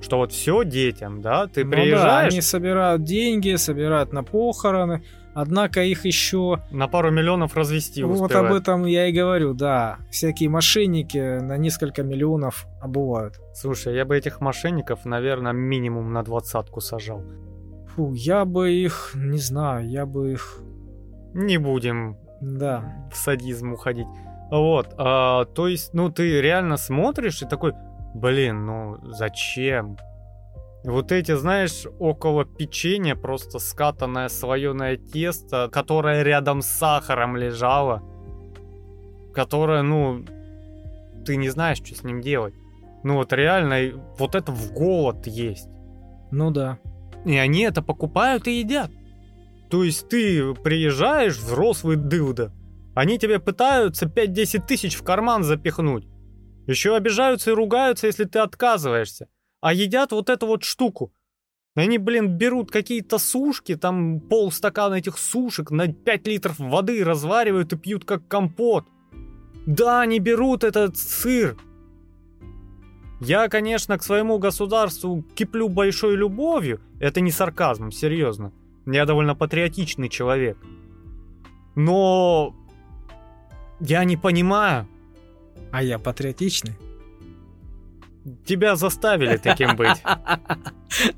[0.00, 5.02] что вот все детям, да, ты Ну да, приезжаешь, они собирают деньги, собирают на похороны,
[5.40, 10.48] однако их еще на пару миллионов развести вот об этом я и говорю, да, всякие
[10.48, 13.40] мошенники на несколько миллионов обувают.
[13.54, 17.24] Слушай, я бы этих мошенников, наверное, минимум на двадцатку сажал.
[17.94, 20.62] Фу, я бы их, не знаю, я бы их,
[21.34, 23.08] Не будем да.
[23.12, 24.06] в садизм уходить.
[24.50, 27.72] Вот, а, то есть, ну, ты реально смотришь и такой,
[28.14, 29.96] блин, ну, зачем?
[30.84, 38.02] Вот эти, знаешь, около печенья просто скатанное слоеное тесто, которое рядом с сахаром лежало,
[39.34, 40.24] которое, ну,
[41.26, 42.54] ты не знаешь, что с ним делать.
[43.02, 45.68] Ну вот реально, вот это в голод есть.
[46.30, 46.78] Ну да.
[47.26, 48.90] И они это покупают и едят.
[49.70, 52.52] То есть ты приезжаешь, взрослый дылда,
[52.94, 56.06] они тебе пытаются 5-10 тысяч в карман запихнуть.
[56.66, 59.28] Еще обижаются и ругаются, если ты отказываешься.
[59.60, 61.12] А едят вот эту вот штуку.
[61.76, 67.76] Они, блин, берут какие-то сушки, там полстакана этих сушек на 5 литров воды разваривают и
[67.76, 68.86] пьют как компот.
[69.66, 71.56] Да, они берут этот сыр.
[73.20, 76.80] Я, конечно, к своему государству киплю большой любовью.
[76.98, 78.52] Это не сарказм, серьезно.
[78.86, 80.56] Я довольно патриотичный человек.
[81.76, 82.54] Но
[83.78, 84.88] я не понимаю.
[85.70, 86.76] А я патриотичный.
[88.44, 90.02] Тебя заставили таким быть.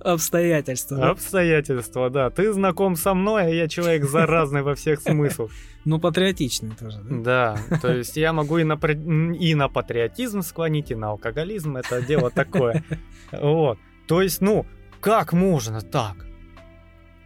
[0.01, 1.11] Обстоятельства.
[1.11, 2.31] Обстоятельства, да.
[2.31, 5.51] Ты знаком со мной, а я человек заразный во всех смыслах.
[5.85, 7.57] Ну, патриотичный тоже, да?
[7.71, 12.01] Да, то есть я могу и на, и на патриотизм склонить, и на алкоголизм, это
[12.03, 12.85] дело такое.
[13.33, 13.79] Вот.
[14.07, 14.65] То есть, ну,
[15.01, 16.27] как можно так?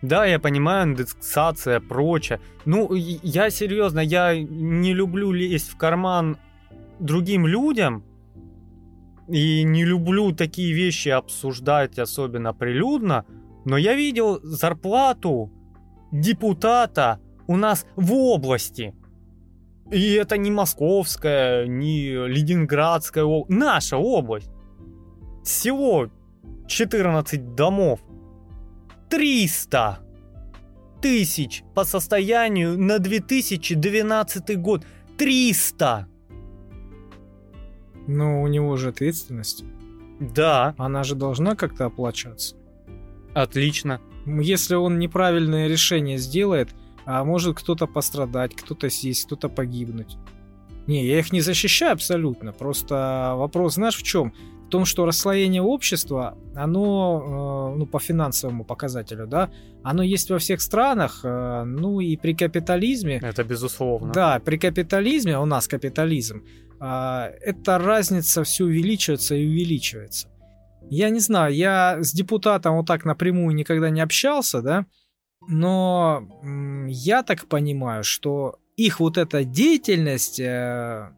[0.00, 2.40] Да, я понимаю, индексация, прочее.
[2.64, 6.38] Ну, я серьезно, я не люблю лезть в карман
[6.98, 8.04] другим людям,
[9.28, 13.24] и не люблю такие вещи обсуждать, особенно прилюдно,
[13.64, 15.50] но я видел зарплату
[16.12, 18.94] депутата у нас в области.
[19.90, 24.50] И это не московская, не ленинградская область, наша область.
[25.44, 26.10] Всего
[26.66, 28.00] 14 домов.
[29.10, 30.00] 300
[31.00, 34.84] тысяч по состоянию на 2012 год.
[35.18, 36.08] 300!
[38.06, 39.64] Но у него же ответственность.
[40.20, 40.74] Да.
[40.78, 42.56] Она же должна как-то оплачиваться.
[43.34, 44.00] Отлично.
[44.24, 46.70] Если он неправильное решение сделает,
[47.04, 50.16] а может кто-то пострадать, кто-то сесть, кто-то погибнуть.
[50.86, 52.52] Не, я их не защищаю абсолютно.
[52.52, 54.32] Просто вопрос, знаешь, в чем?
[54.66, 59.50] В том, что расслоение общества, оно, э, ну, по финансовому показателю, да,
[59.84, 63.20] оно есть во всех странах, э, ну, и при капитализме...
[63.22, 64.12] Это безусловно.
[64.12, 66.42] Да, при капитализме, у нас капитализм,
[66.80, 70.28] а, эта разница все увеличивается и увеличивается.
[70.90, 74.86] Я не знаю, я с депутатом вот так напрямую никогда не общался, да,
[75.48, 76.26] но
[76.88, 81.10] я так понимаю, что их вот эта деятельность, э,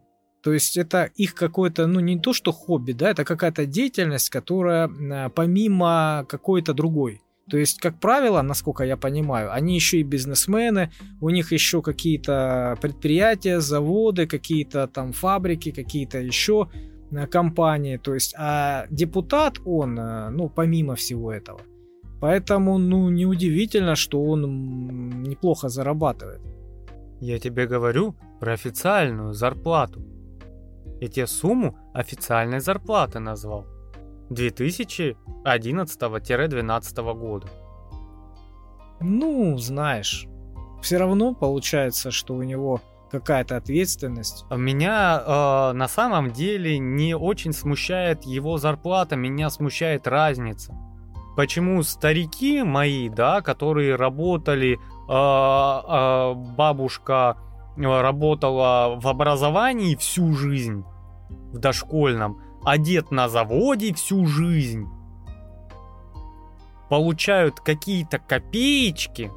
[0.48, 4.88] то есть это их какое-то, ну не то что хобби, да, это какая-то деятельность, которая
[4.88, 7.20] э, помимо какой-то другой.
[7.50, 10.90] То есть, как правило, насколько я понимаю, они еще и бизнесмены,
[11.20, 16.70] у них еще какие-то предприятия, заводы, какие-то там фабрики, какие-то еще
[17.10, 17.98] э, компании.
[17.98, 21.60] То есть, а депутат он, э, ну, помимо всего этого.
[22.22, 26.40] Поэтому, ну, неудивительно, что он неплохо зарабатывает.
[27.20, 30.02] Я тебе говорю про официальную зарплату.
[31.00, 33.66] Я тебе сумму официальной зарплаты назвал.
[34.30, 37.48] 2011-12 года.
[39.00, 40.26] Ну, знаешь,
[40.82, 42.80] все равно получается, что у него
[43.10, 44.44] какая-то ответственность.
[44.50, 50.74] Меня э, на самом деле не очень смущает его зарплата, меня смущает разница.
[51.36, 54.78] Почему старики мои, да, которые работали, э,
[55.08, 57.36] э, бабушка
[57.78, 60.84] работала в образовании всю жизнь,
[61.28, 64.86] в дошкольном, одет на заводе всю жизнь,
[66.88, 69.30] получают какие-то копеечки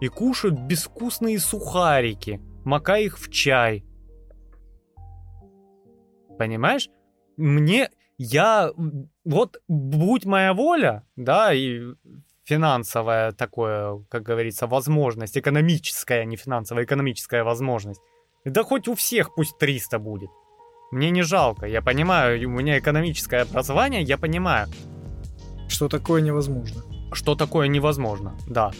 [0.00, 3.84] и кушают безвкусные сухарики, макая их в чай.
[6.38, 6.88] Понимаешь?
[7.36, 8.70] Мне, я,
[9.24, 11.82] вот будь моя воля, да, и
[12.48, 18.00] финансовая такое, как говорится, возможность, экономическая, не финансовая, экономическая возможность.
[18.44, 20.30] Да хоть у всех пусть 300 будет.
[20.90, 24.68] Мне не жалко, я понимаю, у меня экономическое образование, я понимаю.
[25.68, 26.82] Что такое невозможно.
[27.12, 28.70] Что такое невозможно, да.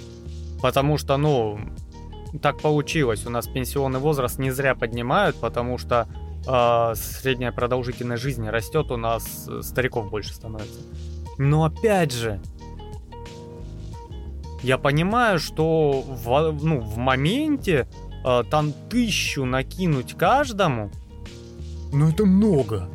[0.62, 1.60] Потому что, ну,
[2.40, 3.26] так получилось.
[3.26, 6.08] У нас пенсионный возраст не зря поднимают, потому что
[6.46, 10.80] э, средняя продолжительность жизни растет, у нас стариков больше становится.
[11.36, 12.40] Но опять же,
[14.62, 17.88] я понимаю, что в, ну, в моменте
[18.24, 20.90] э, там тысячу накинуть каждому,
[21.92, 22.88] ну это много.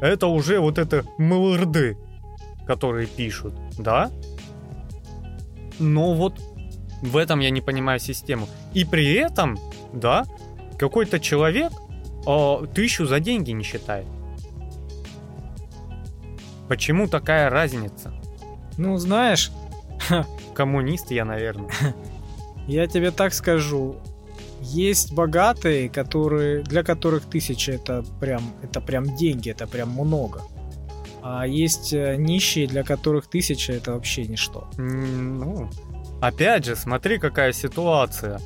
[0.00, 1.96] Это уже вот это МЛРД,
[2.66, 4.10] которые пишут, да?
[5.78, 6.40] Но вот
[7.02, 8.48] в этом я не понимаю систему.
[8.72, 9.58] И при этом,
[9.92, 10.24] да,
[10.78, 11.72] какой-то человек
[12.26, 14.06] э, тысячу за деньги не считает.
[16.68, 18.12] Почему такая разница?
[18.78, 19.52] Ну, знаешь...
[20.54, 21.70] Коммунист я, наверное.
[22.66, 23.96] Я тебе так скажу.
[24.60, 30.40] Есть богатые, которые, для которых тысяча это прям, это прям деньги, это прям много.
[31.22, 34.68] А есть э, нищие, для которых тысяча это вообще ничто.
[34.78, 35.68] Ну,
[36.22, 38.40] опять же, смотри, какая ситуация.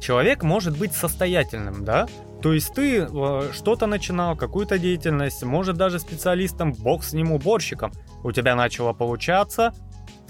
[0.00, 2.06] Человек может быть состоятельным, да?
[2.42, 7.92] То есть ты э, что-то начинал, какую-то деятельность, может даже специалистом, бог с ним уборщиком.
[8.24, 9.74] У тебя начало получаться,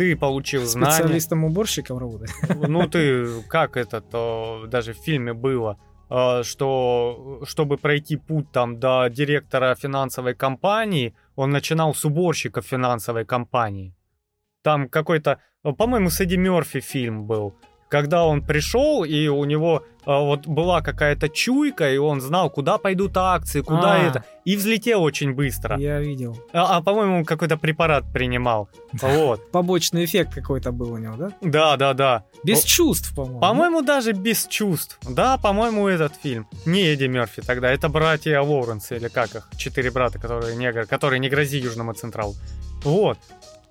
[0.01, 0.95] ты получил знания.
[0.95, 2.31] Специалистом-уборщиком работать?
[2.69, 5.77] Ну ты, как это, то даже в фильме было,
[6.09, 13.27] э, что чтобы пройти путь там до директора финансовой компании, он начинал с уборщика финансовой
[13.27, 13.95] компании.
[14.63, 17.53] Там какой-то, по-моему, с Эдди Мерфи фильм был,
[17.91, 22.79] когда он пришел, и у него а, вот была какая-то чуйка, и он знал, куда
[22.79, 25.77] пойдут акции, куда а, это, и взлетел очень быстро.
[25.79, 26.39] Я видел.
[26.53, 28.71] А, а по-моему, он какой-то препарат принимал.
[29.01, 29.51] Вот.
[29.51, 31.33] Побочный эффект какой-то был у него, да?
[31.41, 32.25] Да, да, да.
[32.45, 33.41] Без чувств, по-моему.
[33.41, 34.99] По-моему, даже без чувств.
[35.09, 36.47] Да, по-моему, этот фильм.
[36.65, 41.19] Не Эдди Мерфи тогда, это братья Лоуренс, или как их, четыре брата, которые не, которые
[41.19, 42.35] не грози Южному Централу.
[42.85, 43.19] Вот.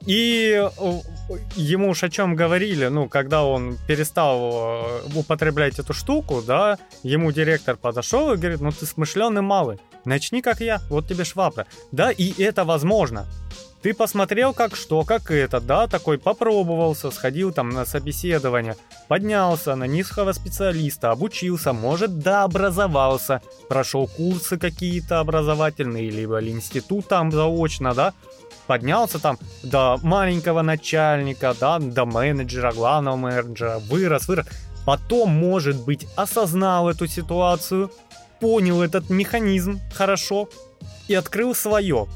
[0.06, 0.70] И э,
[1.56, 7.32] ему уж о чем говорили, ну, когда он перестал э, употреблять эту штуку, да, ему
[7.32, 11.66] директор подошел и говорит, ну, ты смышленый малый, начни как я, вот тебе швабра.
[11.92, 13.28] Да, и это возможно.
[13.82, 18.76] Ты посмотрел, как что, как это, да, такой попробовался, сходил там на собеседование,
[19.08, 27.32] поднялся на низкого специалиста, обучился, может, да, образовался, прошел курсы какие-то образовательные, либо институт там
[27.32, 28.14] заочно, да,
[28.70, 34.46] поднялся там до маленького начальника, да, до менеджера, главного менеджера, вырос, вырос.
[34.86, 37.90] Потом, может быть, осознал эту ситуацию,
[38.40, 40.50] понял этот механизм хорошо
[41.08, 42.08] и открыл свое.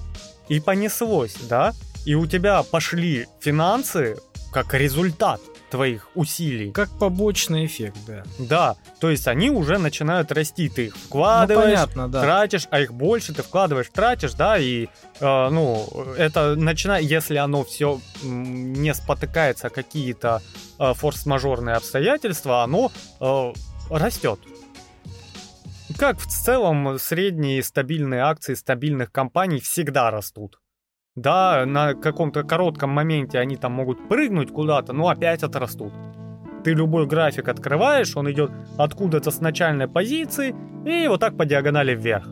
[0.48, 1.74] И понеслось, да?
[2.06, 4.18] И у тебя пошли финансы
[4.52, 5.42] как результат
[5.74, 6.72] твоих усилий.
[6.72, 8.24] Как побочный эффект, да.
[8.38, 12.22] Да, то есть они уже начинают расти, ты их вкладываешь, ну, понятно, да.
[12.22, 14.86] тратишь, а их больше ты вкладываешь, тратишь, да, и,
[15.20, 20.44] э, ну, это начинает, если оно все не спотыкается какие-то
[20.78, 23.54] э, форс-мажорные обстоятельства, оно э,
[23.90, 24.40] растет.
[25.98, 30.60] Как в целом средние стабильные акции стабильных компаний всегда растут.
[31.16, 35.94] Да, на каком-то коротком моменте они там могут прыгнуть куда-то, но опять отрастут.
[36.64, 40.56] Ты любой график открываешь, он идет откуда-то с начальной позиции
[40.86, 42.28] и вот так по диагонали вверх.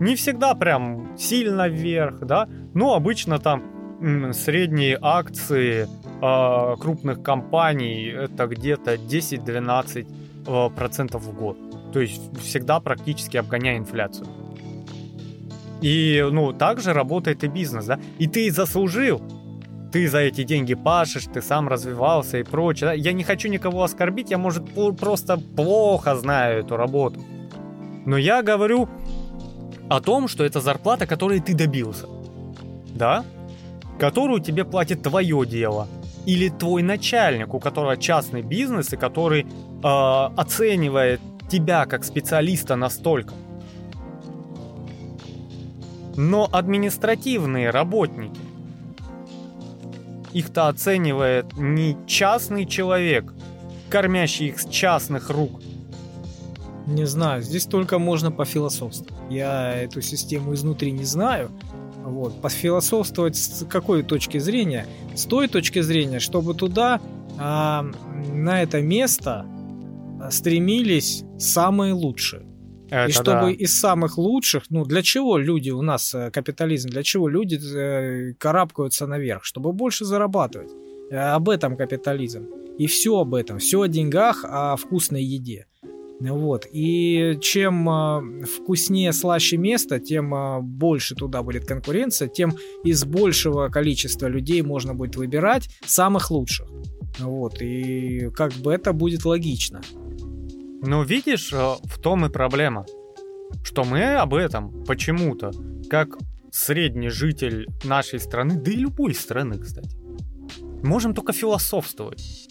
[0.00, 5.86] Не всегда прям сильно вверх, да, но обычно там средние акции
[6.22, 10.06] э, крупных компаний это где-то 10-12%
[10.46, 11.58] э, процентов в год.
[11.92, 14.28] То есть всегда практически обгоняя инфляцию.
[15.80, 17.98] И, ну, также работает и бизнес, да?
[18.18, 19.22] И ты заслужил.
[19.92, 22.90] Ты за эти деньги пашешь, ты сам развивался и прочее.
[22.90, 22.92] Да?
[22.92, 24.64] Я не хочу никого оскорбить, я, может,
[24.98, 27.20] просто плохо знаю эту работу.
[28.04, 28.88] Но я говорю
[29.88, 32.06] о том, что это зарплата, которой ты добился.
[32.94, 33.24] Да?
[33.98, 35.88] Которую тебе платит твое дело.
[36.26, 43.32] Или твой начальник, у которого частный бизнес, и который э, оценивает тебя как специалиста настолько,
[46.18, 48.40] но административные работники.
[50.32, 53.32] Их-то оценивает не частный человек,
[53.88, 55.62] кормящий их с частных рук.
[56.88, 59.14] Не знаю, здесь только можно пофилософствовать.
[59.30, 61.52] Я эту систему изнутри не знаю.
[62.02, 62.40] Вот.
[62.40, 64.88] Пофилософствовать с какой точки зрения?
[65.14, 67.00] С той точки зрения, чтобы туда,
[67.38, 67.86] а,
[68.32, 69.46] на это место
[70.32, 72.47] стремились самые лучшие.
[72.90, 73.50] Это и чтобы да.
[73.50, 78.34] из самых лучших, ну для чего люди у нас э, капитализм, для чего люди э,
[78.38, 80.70] карабкаются наверх, чтобы больше зарабатывать.
[81.10, 82.46] Э, об этом капитализм.
[82.78, 85.66] И все об этом, все о деньгах, о вкусной еде.
[86.20, 86.66] Вот.
[86.72, 90.32] И чем вкуснее, слаще место, тем
[90.62, 96.68] больше туда будет конкуренция, тем из большего количества людей можно будет выбирать самых лучших.
[97.20, 97.60] Вот.
[97.62, 99.80] И как бы это будет логично.
[100.80, 102.86] Ну, видишь, э, в том и проблема,
[103.64, 105.50] что мы об этом почему-то,
[105.90, 106.16] как
[106.52, 109.96] средний житель нашей страны, да и любой страны, кстати,
[110.82, 112.48] можем только философствовать.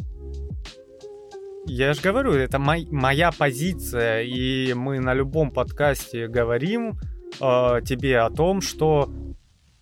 [1.66, 6.98] Я же говорю, это мой, моя позиция, и мы на любом подкасте говорим
[7.40, 9.10] э, тебе о том, что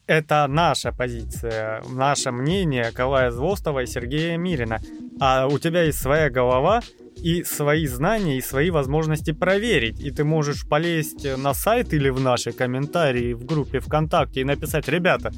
[0.07, 4.79] это наша позиция, наше мнение Калая Злостова и Сергея Мирина.
[5.19, 6.81] А у тебя есть своя голова,
[7.17, 9.99] и свои знания, и свои возможности проверить.
[9.99, 14.87] И ты можешь полезть на сайт или в наши комментарии в группе ВКонтакте и написать,
[14.87, 15.31] ребята,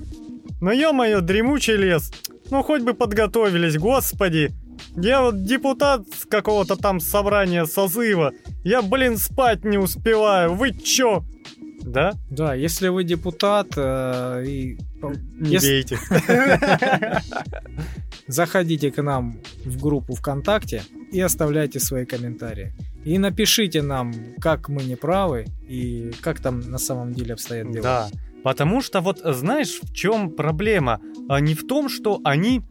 [0.59, 2.11] ну ё-моё, дремучий лес,
[2.49, 4.51] ну хоть бы подготовились, господи.
[4.95, 8.31] Я вот депутат с какого-то там собрания созыва.
[8.63, 10.53] Я, блин, спать не успеваю.
[10.53, 11.23] Вы чё?
[11.91, 12.13] Да?
[12.29, 14.77] Да, если вы депутат э, и
[15.39, 15.97] Не Если- бейте.
[18.27, 22.73] заходите к нам в группу ВКонтакте и оставляйте свои комментарии.
[23.05, 27.83] И напишите нам, как мы не правы и как там на самом деле обстоят дела.
[27.83, 28.09] Да.
[28.43, 30.99] Потому что вот знаешь, в чем проблема?
[31.29, 32.61] А не в том, что они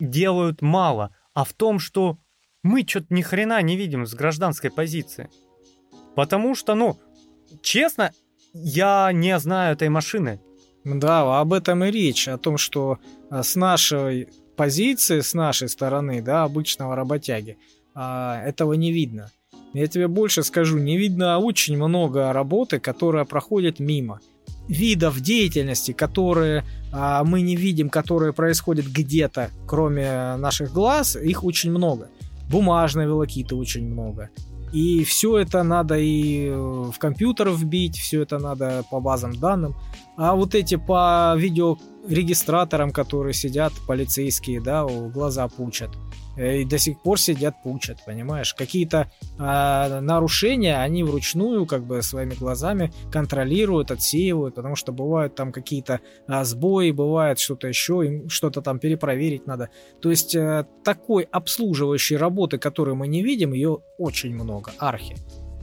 [0.00, 2.18] делают мало, а в том, что
[2.62, 5.28] мы что-то ни хрена не видим с гражданской позиции.
[6.16, 6.98] Потому что, ну,
[7.62, 8.12] честно,
[8.54, 10.40] я не знаю этой машины.
[10.84, 12.98] Да, об этом и речь, о том, что
[13.30, 17.56] а, с нашей позиции, с нашей стороны, да, обычного работяги,
[17.94, 19.30] а, этого не видно.
[19.72, 24.20] Я тебе больше скажу, не видно очень много работы, которая проходит мимо.
[24.68, 31.70] Видов деятельности, которые а, мы не видим, которые происходят где-то, кроме наших глаз, их очень
[31.70, 32.08] много.
[32.50, 34.30] Бумажной волокиты очень много.
[34.74, 39.76] И все это надо и э, в компьютер вбить, все это надо по базам данным.
[40.16, 45.90] А вот эти по видеорегистраторам, которые сидят, полицейские, да, глаза пучат.
[46.36, 48.54] Э, И до сих пор сидят, пучат, понимаешь?
[48.54, 55.52] Какие-то а, нарушения они вручную, как бы своими глазами контролируют, отсеивают, потому что бывают там
[55.52, 59.68] какие-то а, сбои, бывает что-то еще, им что-то там перепроверить надо.
[60.00, 65.16] То есть э, такой обслуживающей работы, которую мы не видим, ее очень много, архи.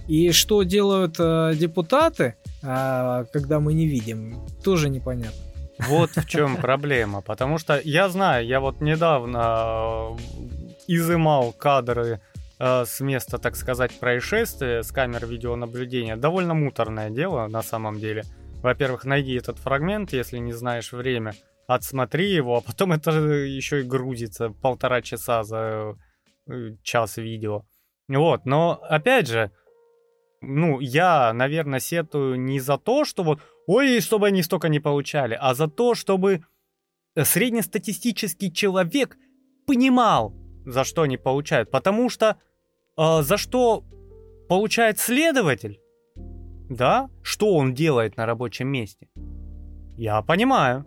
[0.07, 5.50] И что делают э, депутаты, а, когда мы не видим, тоже непонятно.
[5.87, 7.21] Вот в чем проблема.
[7.21, 10.41] Потому что я знаю, я вот недавно э,
[10.87, 12.21] изымал кадры
[12.59, 16.15] э, с места, так сказать, происшествия с камер видеонаблюдения.
[16.15, 18.23] Довольно муторное дело на самом деле.
[18.61, 21.33] Во-первых, найди этот фрагмент, если не знаешь время,
[21.67, 25.95] отсмотри его, а потом это еще и грузится полтора часа за
[26.47, 27.63] э, час видео.
[28.07, 29.51] Вот, но опять же,
[30.41, 35.37] ну, я, наверное, сетую не за то, что вот, ой, чтобы они столько не получали,
[35.39, 36.43] а за то, чтобы
[37.15, 39.17] среднестатистический человек
[39.65, 40.33] понимал,
[40.65, 41.71] за что они получают.
[41.71, 42.37] Потому что
[42.97, 43.83] э, за что
[44.47, 45.79] получает следователь,
[46.69, 49.09] да, что он делает на рабочем месте,
[49.97, 50.85] я понимаю.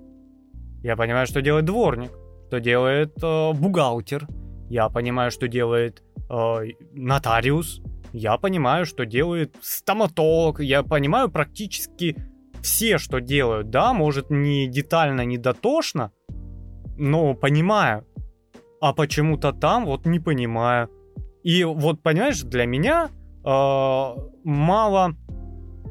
[0.82, 2.10] Я понимаю, что делает дворник,
[2.48, 4.26] что делает э, бухгалтер,
[4.68, 6.56] я понимаю, что делает э,
[6.92, 7.80] нотариус,
[8.12, 12.16] я понимаю, что делает стоматолог, я понимаю практически
[12.64, 16.12] все, что делают, да, может не детально, не дотошно,
[16.96, 18.06] но понимаю.
[18.80, 20.88] А почему-то там вот не понимаю.
[21.42, 23.10] И вот, понимаешь, для меня
[23.44, 25.14] э, мало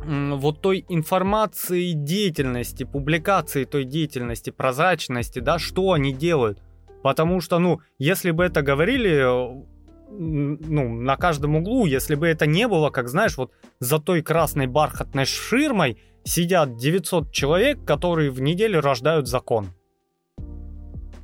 [0.06, 6.60] вот той информации деятельности, публикации той деятельности, прозрачности, да, что они делают.
[7.04, 9.64] Потому что, ну, если бы это говорили, э,
[10.10, 14.68] ну, на каждом углу, если бы это не было, как знаешь, вот за той красной
[14.68, 19.74] бархатной ширмой сидят 900 человек, которые в неделю рождают закон.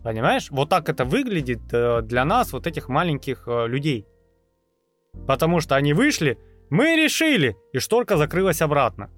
[0.03, 0.49] Понимаешь?
[0.49, 4.05] Вот так это выглядит э, для нас, вот этих маленьких э, людей.
[5.27, 6.37] Потому что они вышли,
[6.69, 9.09] мы решили, и шторка закрылась обратно.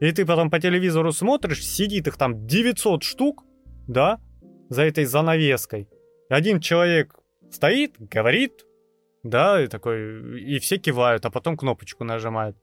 [0.00, 3.44] И ты потом по телевизору смотришь, сидит их там 900 штук,
[3.86, 4.20] да,
[4.68, 5.88] за этой занавеской.
[6.28, 7.14] Один человек
[7.50, 8.66] стоит, говорит,
[9.22, 12.56] да, и такой, и все кивают, а потом кнопочку нажимают.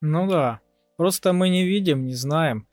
[0.00, 0.60] Ну да.
[1.00, 2.66] Просто мы не видим, не знаем.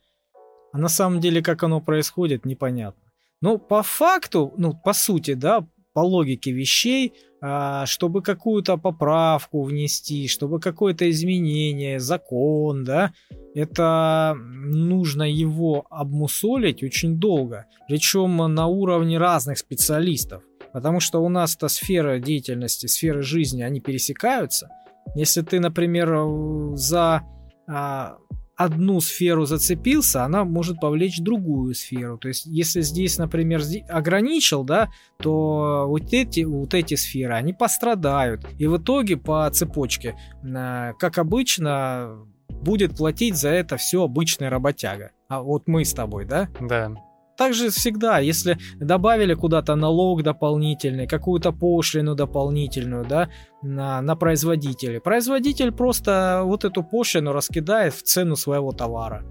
[0.73, 3.01] А на самом деле, как оно происходит, непонятно.
[3.39, 10.27] Ну, по факту, ну, по сути, да, по логике вещей, а, чтобы какую-то поправку внести,
[10.27, 13.13] чтобы какое-то изменение, закон, да,
[13.55, 17.65] это нужно его обмусолить очень долго.
[17.87, 20.43] Причем на уровне разных специалистов.
[20.73, 24.67] Потому что у нас-то сфера деятельности, сферы жизни, они пересекаются.
[25.15, 27.23] Если ты, например, э, за
[27.67, 32.17] одну сферу зацепился, она может повлечь другую сферу.
[32.17, 34.89] То есть, если здесь, например, ограничил, да,
[35.19, 38.45] то вот эти, вот эти сферы, они пострадают.
[38.57, 45.11] И в итоге по цепочке, а, как обычно, будет платить за это все обычный работяга.
[45.29, 46.49] А вот мы с тобой, да?
[46.59, 46.93] Да.
[47.37, 53.29] Так же всегда, если добавили куда-то налог дополнительный, какую-то пошлину дополнительную, да,
[53.61, 54.99] на, на производителя.
[54.99, 59.23] Производитель просто вот эту пошлину раскидает в цену своего товара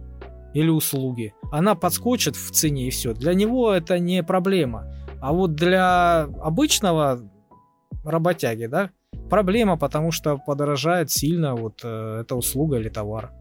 [0.55, 1.35] или услуги.
[1.51, 3.13] Она подскочит в цене и все.
[3.13, 4.93] Для него это не проблема.
[5.21, 7.21] А вот для обычного
[8.05, 8.91] работяги, да,
[9.29, 13.33] проблема, потому что подорожает сильно вот э, эта услуга или товар.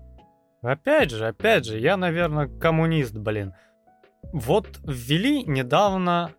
[0.64, 3.54] Опять же, опять же, я, наверное, коммунист, блин.
[4.34, 6.34] Вот ввели недавно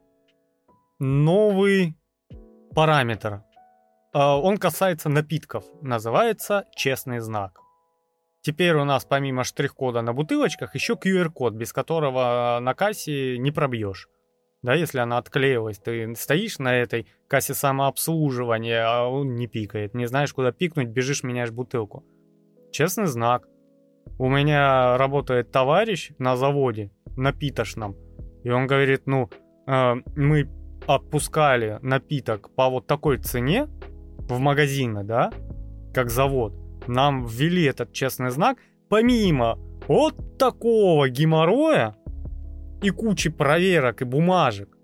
[0.99, 1.97] новый
[2.75, 3.43] параметр.
[4.13, 5.65] А, Он касается напитков.
[5.83, 7.61] Называется честный знак.
[8.43, 14.09] теперь у нас помимо штрих-кода на бутылочках еще QR-код, без которого на кассе не пробьешь.
[14.63, 19.95] Да, если она отклеилась, ты стоишь на этой кассе самообслуживания, а он не пикает.
[19.95, 22.05] Не знаешь, куда пикнуть, бежишь, меняешь бутылку.
[22.71, 23.49] Честный знак.
[24.19, 27.97] У меня работает товарищ на заводе, напиточном,
[28.45, 29.31] и он говорит, ну,
[29.67, 30.49] э, мы
[30.87, 33.69] отпускали напиток по вот такой цене
[34.29, 35.33] в магазины, да,
[35.93, 36.55] как завод,
[36.87, 41.97] нам ввели этот честный знак, помимо вот такого геморроя
[42.83, 44.77] и кучи проверок и бумажек,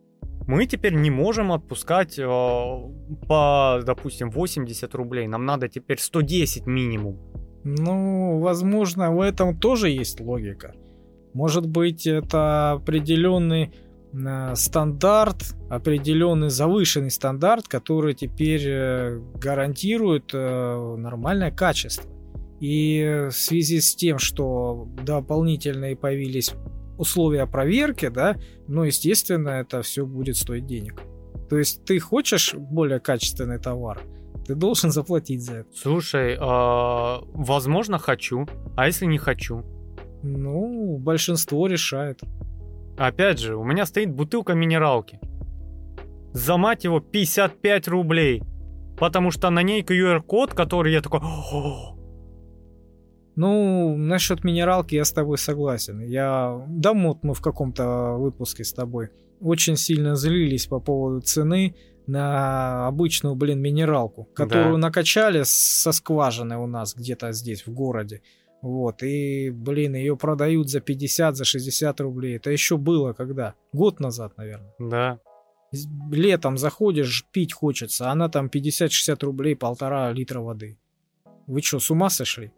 [0.47, 5.29] мы теперь не можем отпускать э, по, допустим, 80 рублей.
[5.29, 7.18] Нам надо теперь 110 минимум.
[7.65, 10.75] Ну, возможно, в этом тоже есть логика.
[11.33, 13.73] Может быть, это определенный
[14.13, 22.11] э, стандарт, определенный завышенный стандарт, который теперь э, гарантирует э, нормальное качество.
[22.61, 26.53] И в связи с тем, что дополнительные появились
[26.99, 28.37] условия проверки, да,
[28.69, 31.03] ну, естественно, это все будет стоить денег.
[31.49, 34.01] То есть ты хочешь более качественный товар,
[34.47, 35.68] ты должен заплатить за это.
[35.74, 36.38] Слушай, э,
[37.34, 38.47] возможно, хочу.
[38.76, 39.62] А если не хочу?
[40.22, 42.20] Ну, большинство решает.
[42.97, 45.18] Опять же, у меня стоит бутылка минералки.
[46.32, 48.43] За мать его 55 рублей.
[48.99, 51.20] Потому что на ней QR-код, который я такой...
[53.34, 56.01] Ну, насчет минералки я с тобой согласен.
[56.01, 56.64] Я...
[56.68, 59.09] Да, вот мы в каком-то выпуске с тобой
[59.40, 61.74] очень сильно злились по поводу цены
[62.07, 64.89] на обычную, блин, минералку, которую да.
[64.89, 68.23] накачали со скважины у нас где-то здесь, в городе.
[68.63, 72.37] Вот, и, блин, ее продают за 50, за 60 рублей.
[72.37, 73.55] Это еще было когда?
[73.73, 74.73] Год назад, наверное.
[74.79, 75.19] Да.
[76.13, 80.79] Летом заходишь, пить хочется, она там 50-60 рублей, полтора литра воды.
[81.47, 82.53] Вы что, с ума сошли?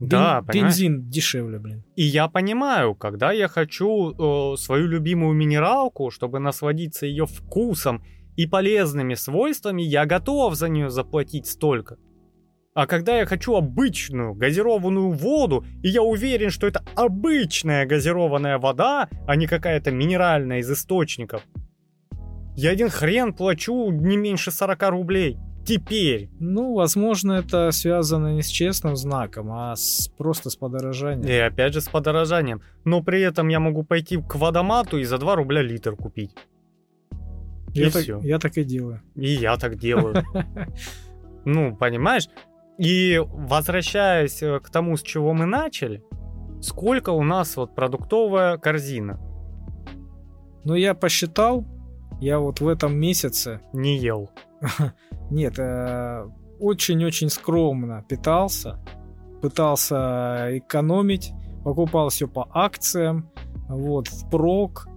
[0.00, 1.82] Да, Бен, бензин дешевле, блин.
[1.96, 8.04] И я понимаю, когда я хочу э, свою любимую минералку, чтобы насладиться ее вкусом
[8.38, 11.96] и полезными свойствами, я готов за нее заплатить столько.
[12.72, 19.08] А когда я хочу обычную газированную воду, и я уверен, что это обычная газированная вода,
[19.26, 21.42] а не какая-то минеральная из источников,
[22.54, 25.36] я один хрен плачу не меньше 40 рублей.
[25.66, 26.30] Теперь.
[26.38, 31.28] Ну, возможно, это связано не с честным знаком, а с, просто с подорожанием.
[31.28, 32.62] И опять же с подорожанием.
[32.84, 36.30] Но при этом я могу пойти к водомату и за 2 рубля литр купить.
[37.74, 38.20] Я, и так, все.
[38.22, 39.02] я так и делаю.
[39.14, 40.24] И я так делаю.
[41.44, 42.28] Ну, понимаешь?
[42.78, 46.04] И возвращаясь э, к тому, с чего мы начали,
[46.60, 49.18] сколько у нас вот продуктовая корзина?
[50.64, 51.64] Ну, я посчитал,
[52.20, 53.62] я вот в этом месяце...
[53.72, 54.30] Не ел.
[55.30, 56.26] Нет, э,
[56.60, 58.78] очень-очень скромно питался,
[59.40, 61.32] пытался экономить,
[61.64, 63.30] покупал все по акциям,
[63.68, 64.88] вот, впрок,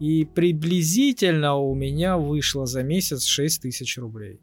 [0.00, 4.40] и приблизительно у меня вышло за месяц 6 тысяч рублей.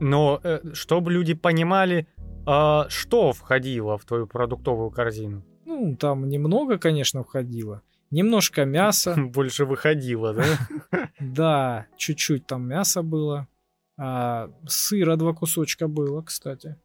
[0.00, 2.06] Но э, чтобы люди понимали,
[2.46, 5.44] э, что входило в твою продуктовую корзину?
[5.64, 7.82] Ну, там немного, конечно, входило.
[8.10, 9.14] Немножко мяса.
[9.34, 10.44] Больше выходило, да?
[11.20, 13.48] Да, чуть-чуть там мяса было.
[13.96, 16.76] А, сыра два кусочка было, кстати.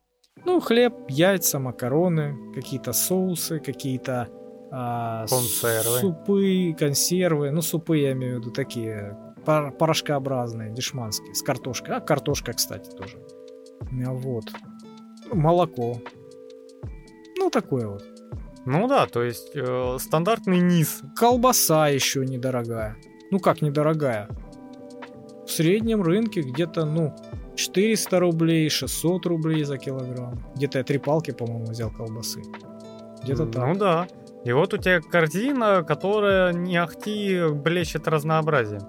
[0.46, 4.30] Ну, хлеб, яйца, макароны, какие-то соусы, какие-то
[4.72, 6.00] а, консервы.
[6.00, 7.52] супы, консервы.
[7.52, 11.96] Ну, супы я имею в виду такие порошкообразные, дешманские, с картошкой.
[11.96, 13.18] А картошка, кстати, тоже.
[13.92, 14.46] Вот.
[15.32, 16.02] Молоко.
[17.38, 18.04] Ну, такое вот.
[18.66, 21.02] Ну да, то есть э, стандартный низ.
[21.16, 22.98] Колбаса еще недорогая.
[23.32, 24.28] Ну как недорогая?
[25.46, 27.16] В среднем рынке где-то, ну,
[27.56, 30.40] 400 рублей, 600 рублей за килограмм.
[30.56, 32.42] Где-то я три палки, по-моему, взял колбасы.
[33.24, 33.68] Где-то ну, так.
[33.68, 34.08] Ну да.
[34.46, 38.82] И вот у тебя корзина, которая не ахти блещет разнообразием.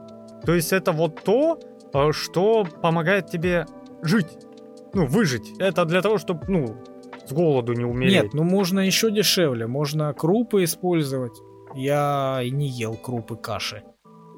[0.44, 1.59] То есть это вот то,
[1.92, 3.66] э, что помогает тебе
[4.03, 4.38] жить.
[4.94, 5.53] Ну, выжить.
[5.59, 6.76] Это для того, чтобы, ну,
[7.26, 8.22] с голоду не умереть.
[8.22, 9.66] Нет, ну можно еще дешевле.
[9.66, 11.38] Можно крупы использовать.
[11.74, 13.82] Я и не ел крупы каши.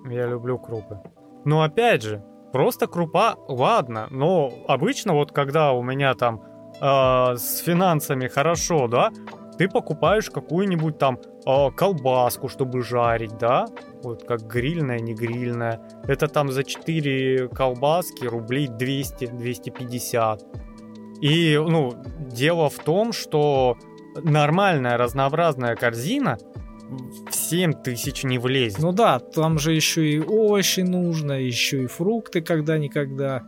[0.08, 1.00] Я люблю крупы.
[1.44, 6.42] Но опять же, просто крупа, ладно, но обычно вот когда у меня там
[6.80, 9.10] э, с финансами хорошо, да,
[9.58, 13.66] ты покупаешь какую-нибудь там э, колбаску, чтобы жарить, да,
[14.02, 15.80] вот как грильная, не грильная.
[16.06, 20.40] Это там за 4 колбаски рублей 200-250.
[21.20, 23.76] И, ну, дело в том, что
[24.22, 26.38] нормальная разнообразная корзина
[27.30, 28.80] в 7 тысяч не влезет.
[28.80, 33.42] Ну да, там же еще и овощи нужно, еще и фрукты когда-никогда.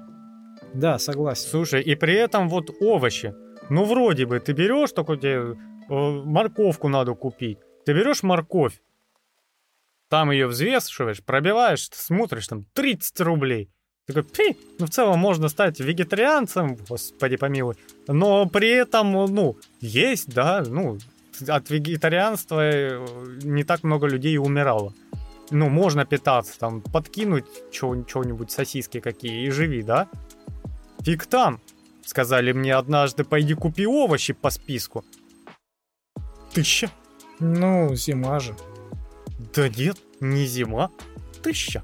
[0.73, 1.49] Да, согласен.
[1.49, 3.35] Слушай, и при этом вот овощи.
[3.71, 5.57] Ну, вроде бы, ты берешь такой тебе
[5.89, 7.59] морковку надо купить.
[7.85, 8.81] Ты берешь морковь,
[10.09, 13.71] там ее взвешиваешь, пробиваешь, смотришь, там 30 рублей.
[14.07, 17.77] Такой, пи, ну в целом можно стать вегетарианцем, господи помилуй.
[18.07, 20.99] Но при этом, ну, есть, да, ну,
[21.49, 23.07] от вегетарианства э,
[23.43, 24.93] не так много людей умирало.
[25.51, 30.09] Ну, можно питаться, там, подкинуть чего-нибудь, сосиски какие, и живи, да?
[31.03, 31.61] Фиг там.
[32.05, 35.05] Сказали мне однажды, пойди купи овощи по списку.
[36.55, 36.91] Тысяча.
[37.41, 38.57] Ну, зима же.
[39.55, 40.91] Да нет, не зима.
[41.43, 41.83] Тысяча.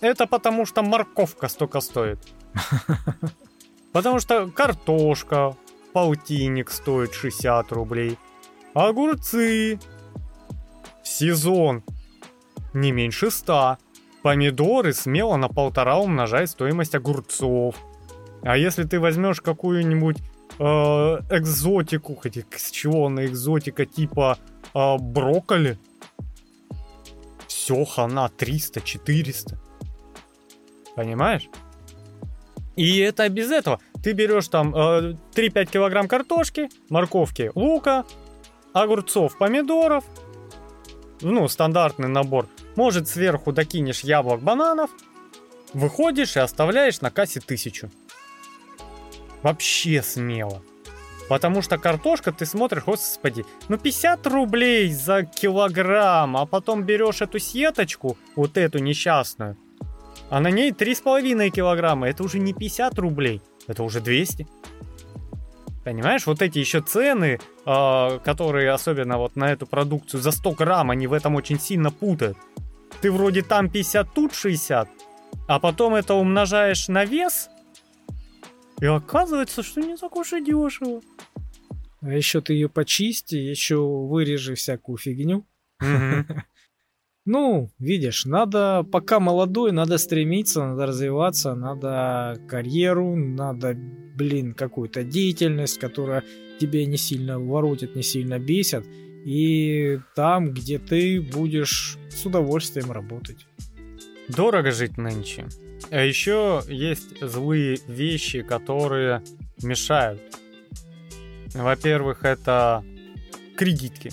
[0.00, 2.20] Это потому что морковка столько стоит.
[3.92, 5.56] Потому что картошка,
[5.92, 8.18] полтинник стоит 60 рублей.
[8.74, 9.80] Огурцы.
[11.02, 11.82] Сезон.
[12.74, 13.78] Не меньше 100.
[14.22, 17.74] Помидоры смело на полтора умножай стоимость огурцов.
[18.42, 20.18] А если ты возьмешь какую-нибудь
[20.58, 20.62] э,
[21.30, 24.38] экзотику, хотя с чего она экзотика, типа
[24.74, 25.78] э, брокколи,
[27.46, 29.56] все, хана, 300-400.
[30.96, 31.48] Понимаешь?
[32.76, 33.80] И это без этого.
[34.02, 38.04] Ты берешь там э, 3-5 килограмм картошки, морковки, лука,
[38.72, 40.04] огурцов, помидоров.
[41.20, 42.46] Ну, стандартный набор.
[42.76, 44.90] Может, сверху докинешь яблок, бананов.
[45.74, 47.90] Выходишь и оставляешь на кассе тысячу.
[49.42, 50.62] Вообще смело.
[51.28, 57.38] Потому что картошка, ты смотришь, господи, ну 50 рублей за килограмм, а потом берешь эту
[57.38, 59.56] сеточку, вот эту несчастную,
[60.30, 64.46] а на ней 3,5 килограмма, это уже не 50 рублей, это уже 200.
[65.84, 70.90] Понимаешь, вот эти еще цены, э, которые особенно вот на эту продукцию за 100 грамм,
[70.90, 72.36] они в этом очень сильно путают.
[73.00, 74.88] Ты вроде там 50, тут 60,
[75.46, 77.48] а потом это умножаешь на вес,
[78.80, 81.00] и оказывается, что не так уж и дешево.
[82.00, 85.46] А еще ты ее почисти, еще вырежи всякую фигню.
[87.30, 93.76] Ну, видишь, надо, пока молодой, надо стремиться, надо развиваться, надо карьеру, надо,
[94.16, 96.24] блин, какую-то деятельность, которая
[96.58, 98.86] тебе не сильно воротит, не сильно бесит.
[99.26, 103.46] И там, где ты будешь с удовольствием работать.
[104.28, 105.44] Дорого жить нынче.
[105.90, 109.22] А еще есть злые вещи, которые
[109.62, 110.20] мешают.
[111.54, 112.84] Во-первых, это
[113.56, 114.12] кредитки.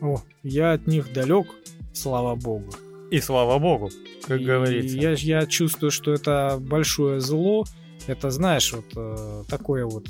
[0.00, 1.48] О, я от них далек,
[1.92, 2.72] слава богу.
[3.10, 3.90] И слава богу,
[4.26, 4.96] как И говорится.
[4.96, 7.64] Я, я чувствую, что это большое зло.
[8.06, 10.06] Это, знаешь, вот э, такое вот,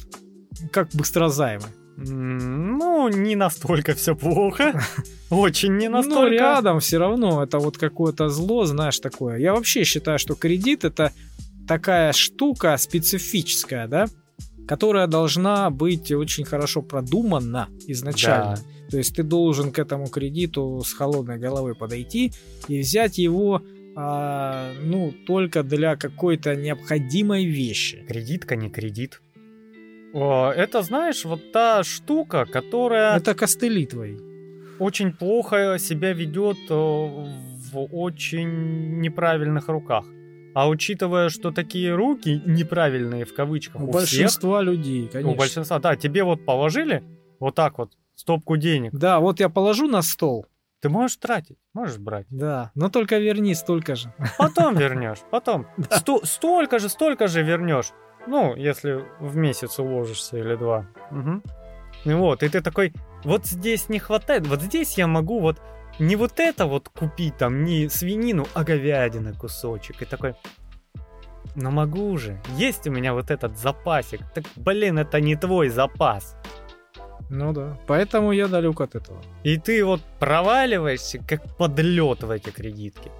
[0.72, 1.66] как быстрозаймы.
[2.00, 4.80] Ну, не настолько все плохо.
[5.30, 6.20] Очень не настолько.
[6.20, 9.38] Ну, рядом все равно это вот какое-то зло, знаешь, такое.
[9.38, 11.12] Я вообще считаю, что кредит это
[11.66, 14.06] такая штука специфическая, да,
[14.68, 18.56] которая должна быть очень хорошо продумана изначально.
[18.56, 18.90] Да.
[18.90, 22.32] То есть ты должен к этому кредиту с холодной головой подойти
[22.68, 23.60] и взять его
[23.96, 28.04] а, ну, только для какой-то необходимой вещи.
[28.06, 29.20] Кредитка не кредит.
[30.12, 33.16] Это, знаешь, вот та штука, которая...
[33.16, 34.16] Это костыли твои.
[34.78, 40.04] Очень плохо себя ведет э, в очень неправильных руках.
[40.54, 45.32] А учитывая, что такие руки неправильные в кавычках у, у большинства всех, людей, конечно.
[45.32, 47.04] У большинства, да, тебе вот положили
[47.38, 48.92] вот так вот стопку денег.
[48.92, 50.46] Да, вот я положу на стол.
[50.80, 52.26] Ты можешь тратить, можешь брать.
[52.30, 54.12] Да, но только верни столько же.
[54.38, 55.66] Потом вернешь, потом.
[55.90, 57.92] Сто, столько же, столько же вернешь.
[58.28, 60.86] Ну, если в месяц уложишься или два.
[61.10, 61.42] Угу.
[62.16, 62.92] Вот, и ты такой,
[63.24, 65.60] вот здесь не хватает, вот здесь я могу вот
[65.98, 70.02] не вот это вот купить там, не свинину, а говядины кусочек.
[70.02, 70.34] И такой,
[71.54, 74.20] но могу же, есть у меня вот этот запасик.
[74.34, 76.36] Так, блин, это не твой запас.
[77.30, 79.22] Ну да, поэтому я далек от этого.
[79.42, 83.10] И ты вот проваливаешься как подлет в эти кредитки.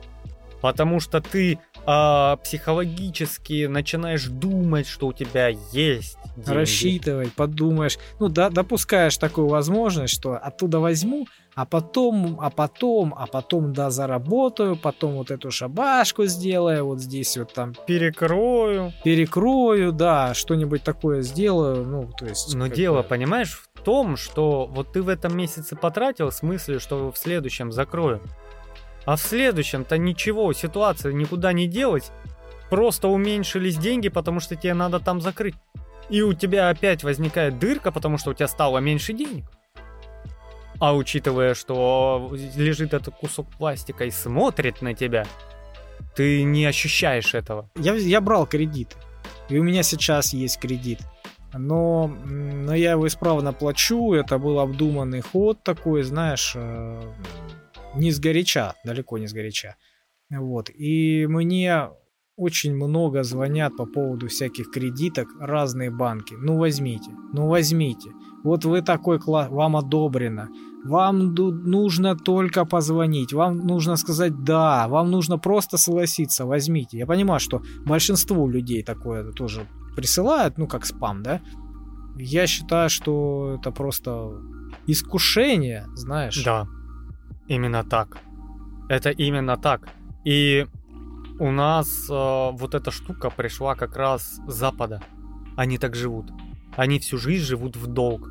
[0.61, 6.51] Потому что ты э, психологически начинаешь думать, что у тебя есть деньги.
[6.51, 7.99] Рассчитывать, подумаешь.
[8.19, 13.91] Ну, да, допускаешь такую возможность, что оттуда возьму, а потом, а потом, а потом, да,
[13.91, 17.75] заработаю, потом вот эту шабашку сделаю, вот здесь вот там...
[17.87, 18.93] Перекрою.
[19.03, 22.55] Перекрою, да, что-нибудь такое сделаю, ну, то есть...
[22.55, 27.11] Но дело, понимаешь, в том, что вот ты в этом месяце потратил в смысле, что
[27.11, 28.21] в следующем закрою.
[29.09, 32.11] А в следующем-то ничего, ситуация никуда не делась.
[32.69, 35.55] Просто уменьшились деньги, потому что тебе надо там закрыть.
[36.11, 39.47] И у тебя опять возникает дырка, потому что у тебя стало меньше денег.
[40.79, 45.25] А учитывая, что лежит этот кусок пластика и смотрит на тебя,
[46.15, 47.71] ты не ощущаешь этого.
[47.77, 48.95] Я, я брал кредит.
[49.49, 51.01] И у меня сейчас есть кредит.
[51.55, 57.01] Но, но я его исправно плачу, это был обдуманный ход такой, знаешь, э,
[57.95, 59.77] не сгоряча, далеко не сгоряча.
[60.31, 60.71] Вот.
[60.71, 61.89] И мне
[62.37, 66.35] очень много звонят по поводу всяких кредиток разные банки.
[66.39, 68.11] Ну возьмите, ну возьмите.
[68.45, 70.49] Вот вы такой класс, вам одобрено.
[70.85, 76.99] Вам нужно только позвонить, вам нужно сказать «да», вам нужно просто согласиться, возьмите.
[76.99, 79.67] Я понимаю, что большинству людей такое тоже
[79.97, 81.41] присылают, ну как спам, да?
[82.17, 84.41] Я считаю, что это просто
[84.87, 86.45] искушение, знаешь.
[86.45, 86.69] Да,
[87.49, 88.19] именно так.
[88.89, 89.89] Это именно так.
[90.25, 90.67] И
[91.39, 95.01] у нас э, вот эта штука пришла как раз с Запада.
[95.57, 96.27] Они так живут.
[96.77, 98.31] Они всю жизнь живут в долг.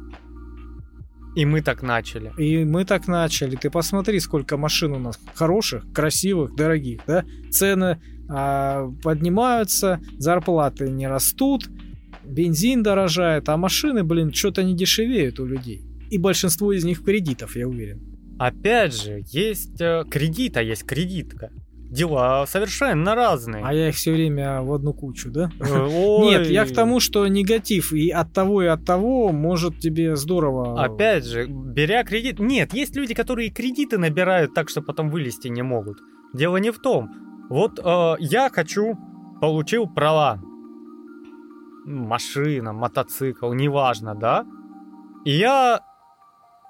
[1.35, 2.33] И мы так начали.
[2.37, 3.55] И мы так начали.
[3.55, 7.23] Ты посмотри, сколько машин у нас хороших, красивых, дорогих, да?
[7.51, 11.69] Цены а, поднимаются, зарплаты не растут,
[12.23, 15.81] бензин дорожает, а машины, блин, что-то не дешевеют у людей.
[16.09, 18.16] И большинство из них кредитов, я уверен.
[18.39, 21.51] Опять же, есть э, кредит, а есть кредитка
[21.89, 23.63] дела совершенно разные.
[23.65, 25.49] А я их все время в одну кучу, да?
[25.59, 26.27] Ой.
[26.29, 30.83] Нет, я к тому, что негатив и от того, и от того может тебе здорово...
[30.83, 32.39] Опять же, беря кредит...
[32.39, 35.99] Нет, есть люди, которые кредиты набирают так, что потом вылезти не могут.
[36.33, 37.09] Дело не в том.
[37.49, 38.97] Вот э, я хочу,
[39.39, 40.41] получил права.
[41.85, 44.45] Машина, мотоцикл, неважно, да?
[45.23, 45.79] И я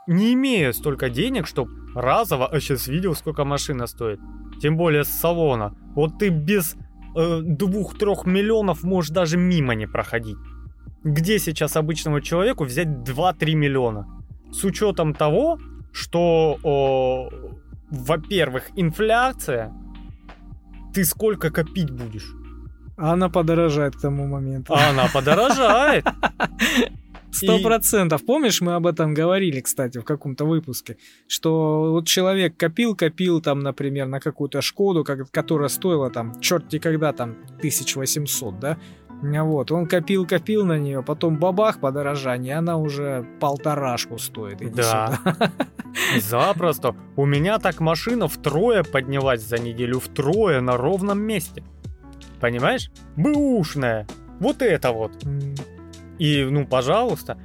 [0.07, 2.47] не имею столько денег, чтобы разово...
[2.47, 4.19] А сейчас видел, сколько машина стоит?
[4.61, 5.75] Тем более с салона.
[5.95, 6.75] Вот ты без
[7.15, 10.37] э, двух-трех миллионов можешь даже мимо не проходить.
[11.03, 14.07] Где сейчас обычному человеку взять 2-3 миллиона?
[14.51, 15.59] С учетом того,
[15.91, 17.29] что, о,
[17.89, 19.73] во-первых, инфляция,
[20.93, 22.33] ты сколько копить будешь?
[22.97, 24.73] Она подорожает к тому моменту.
[24.73, 26.05] Она подорожает.
[27.31, 28.25] Сто процентов.
[28.25, 30.97] Помнишь, мы об этом говорили, кстати, в каком-то выпуске,
[31.27, 37.13] что вот человек копил, копил там, например, на какую-то Шкоду, которая стоила там, черти когда
[37.13, 38.77] там, 1800, да?
[39.21, 44.61] Вот, он копил, копил на нее, потом бабах подорожание, она уже полторашку стоит.
[44.61, 45.19] Иди да.
[46.19, 46.95] Запросто.
[47.15, 51.63] У меня так машина втрое поднялась за неделю, втрое на ровном месте.
[52.39, 52.91] Понимаешь?
[53.15, 54.05] Бэушная.
[54.39, 55.11] Вот это вот.
[56.19, 57.37] И, ну, пожалуйста.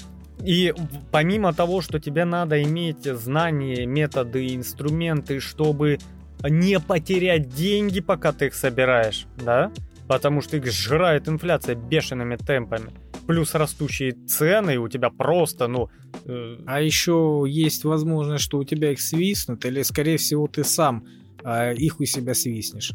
[0.44, 0.74] И
[1.10, 5.98] помимо того, что тебе надо иметь знания, методы, инструменты, чтобы
[6.42, 9.70] не потерять деньги, пока ты их собираешь, да?
[10.08, 12.90] Потому что их сжирает инфляция бешеными темпами.
[13.26, 15.90] Плюс растущие цены, и у тебя просто, ну...
[16.24, 16.56] Э...
[16.66, 21.06] А еще есть возможность, что у тебя их свистнут, или, скорее всего, ты сам
[21.44, 22.92] э, их у себя свистнешь.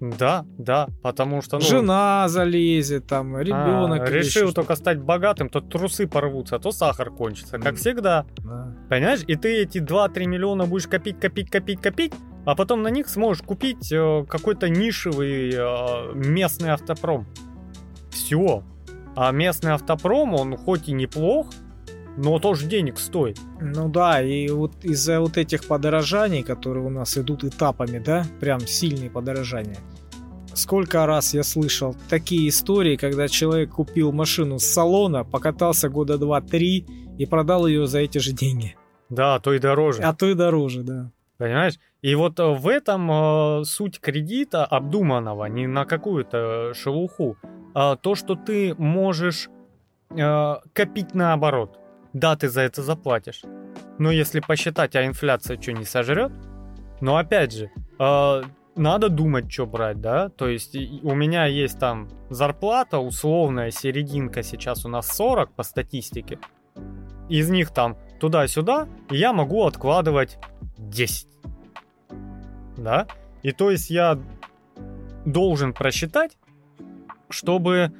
[0.00, 1.58] Да, да, потому что...
[1.58, 4.08] Ну, Жена залезет, там, ребенок.
[4.08, 8.24] А, решил только стать богатым, то трусы порвутся, то сахар кончится, как всегда.
[8.38, 8.74] Да.
[8.88, 9.20] Понимаешь?
[9.26, 12.14] И ты эти 2-3 миллиона будешь копить, копить, копить, копить,
[12.46, 17.26] а потом на них сможешь купить э, какой-то нишевый э, местный автопром.
[18.10, 18.64] Все.
[19.14, 21.48] А местный автопром, он хоть и неплох,
[22.16, 23.38] но тоже денег стоит.
[23.60, 28.60] Ну да, и вот из-за вот этих подорожаний, которые у нас идут этапами, да, прям
[28.60, 29.78] сильные подорожания.
[30.54, 36.86] Сколько раз я слышал такие истории, когда человек купил машину с салона, покатался года два-три
[37.18, 38.76] и продал ее за эти же деньги.
[39.08, 40.02] Да, а то и дороже.
[40.02, 41.10] А то и дороже, да.
[41.40, 41.78] Понимаешь?
[42.02, 47.38] И вот э, в этом э, суть кредита обдуманного, не на какую-то шелуху,
[47.72, 49.48] а то, что ты можешь
[50.10, 51.79] э, копить наоборот.
[52.12, 53.42] Да, ты за это заплатишь.
[53.98, 56.32] Но если посчитать, а инфляция что, не сожрет?
[57.00, 58.42] Но опять же, э,
[58.76, 60.28] надо думать, что брать, да?
[60.30, 66.38] То есть у меня есть там зарплата, условная серединка сейчас у нас 40 по статистике.
[67.28, 70.38] Из них там туда-сюда, и я могу откладывать
[70.78, 71.28] 10.
[72.76, 73.06] Да?
[73.42, 74.18] И то есть я
[75.24, 76.36] должен просчитать,
[77.28, 77.92] чтобы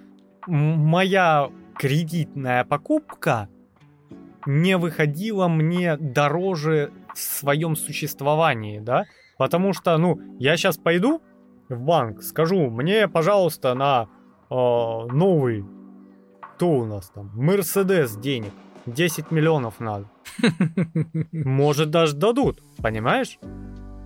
[0.47, 3.49] моя кредитная покупка
[4.47, 9.05] не выходило мне дороже в своем существовании, да?
[9.39, 11.23] Потому что, ну, я сейчас пойду
[11.69, 14.09] в банк, скажу, мне, пожалуйста, на
[14.51, 15.65] э, новый,
[16.55, 18.53] кто у нас там, Мерседес денег,
[18.87, 20.11] 10 миллионов надо.
[21.33, 23.39] Может, даже дадут, понимаешь?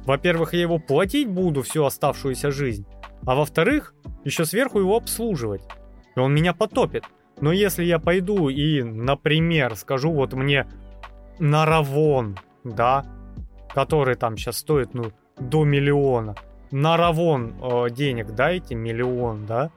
[0.04, 2.86] Во-первых, я его платить буду всю оставшуюся жизнь,
[3.26, 5.62] а во-вторых, еще сверху его обслуживать.
[6.14, 7.04] И он меня потопит.
[7.40, 10.66] Но если я пойду и, например, скажу вот мне
[11.38, 13.04] Наравон, да,
[13.74, 16.36] который там сейчас стоит, ну, до миллиона,
[16.70, 19.70] Наравон э, денег дайте, миллион, да,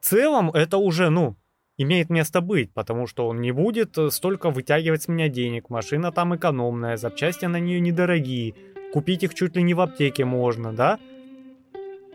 [0.00, 1.36] в целом это уже, ну,
[1.76, 5.70] имеет место быть, потому что он не будет э, столько вытягивать с меня денег.
[5.70, 8.54] Машина там экономная, запчасти на нее недорогие.
[8.92, 10.98] Купить их чуть ли не в аптеке можно, да?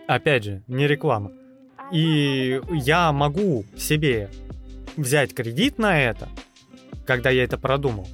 [0.08, 1.32] Опять же, не реклама.
[1.92, 4.30] И я могу себе
[4.98, 6.30] взять кредит на это,
[7.06, 8.08] когда я это продумал.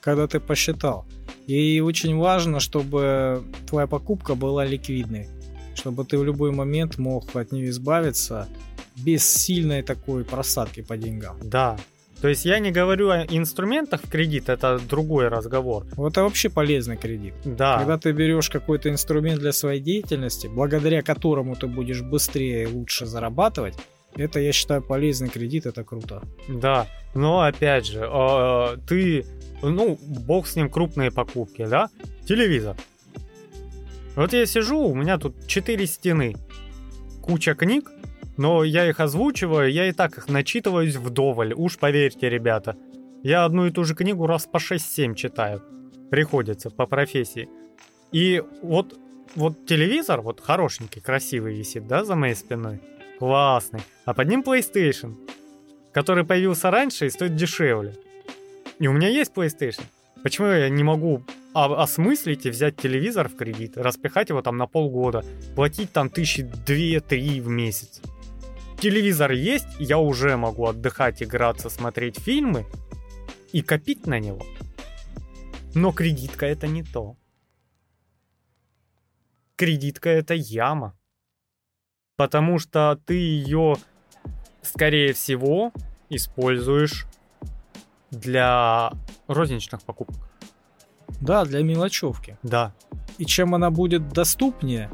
[0.00, 1.04] Когда ты посчитал.
[1.46, 5.28] И очень важно, чтобы твоя покупка была ликвидной.
[5.74, 8.48] Чтобы ты в любой момент мог от нее избавиться
[8.96, 11.38] без сильной такой просадки по деньгам.
[11.42, 11.76] Да.
[12.20, 15.84] То есть я не говорю о инструментах в кредит, это другой разговор.
[15.96, 17.34] Вот это вообще полезный кредит.
[17.44, 17.78] Да.
[17.78, 23.04] Когда ты берешь какой-то инструмент для своей деятельности, благодаря которому ты будешь быстрее и лучше
[23.04, 23.74] зарабатывать,
[24.16, 26.22] это, я считаю, полезный кредит, это круто.
[26.48, 29.26] Да, но опять же, э, ты,
[29.62, 31.88] ну, бог с ним, крупные покупки, да?
[32.26, 32.76] Телевизор.
[34.14, 36.36] Вот я сижу, у меня тут четыре стены,
[37.22, 37.90] куча книг,
[38.36, 42.76] но я их озвучиваю, я и так их начитываюсь вдоволь, уж поверьте, ребята.
[43.22, 45.62] Я одну и ту же книгу раз по 6-7 читаю.
[46.10, 47.48] Приходится по профессии.
[48.12, 48.98] И вот,
[49.34, 52.80] вот телевизор, вот хорошенький, красивый висит, да, за моей спиной.
[53.18, 53.80] Классный.
[54.04, 55.16] А под ним PlayStation,
[55.92, 57.94] который появился раньше и стоит дешевле.
[58.78, 59.84] И у меня есть PlayStation.
[60.22, 61.22] Почему я не могу
[61.54, 67.40] осмыслить и взять телевизор в кредит, распихать его там на полгода, платить там тысячи две-три
[67.40, 68.02] в месяц?
[68.78, 72.66] телевизор есть, я уже могу отдыхать, играться, смотреть фильмы
[73.52, 74.42] и копить на него.
[75.74, 77.16] Но кредитка это не то.
[79.56, 80.95] Кредитка это яма.
[82.16, 83.76] Потому что ты ее,
[84.62, 85.72] скорее всего,
[86.08, 87.06] используешь
[88.10, 88.92] для
[89.26, 90.16] розничных покупок.
[91.20, 92.38] Да, для мелочевки.
[92.42, 92.72] Да.
[93.18, 94.90] И чем она будет доступнее,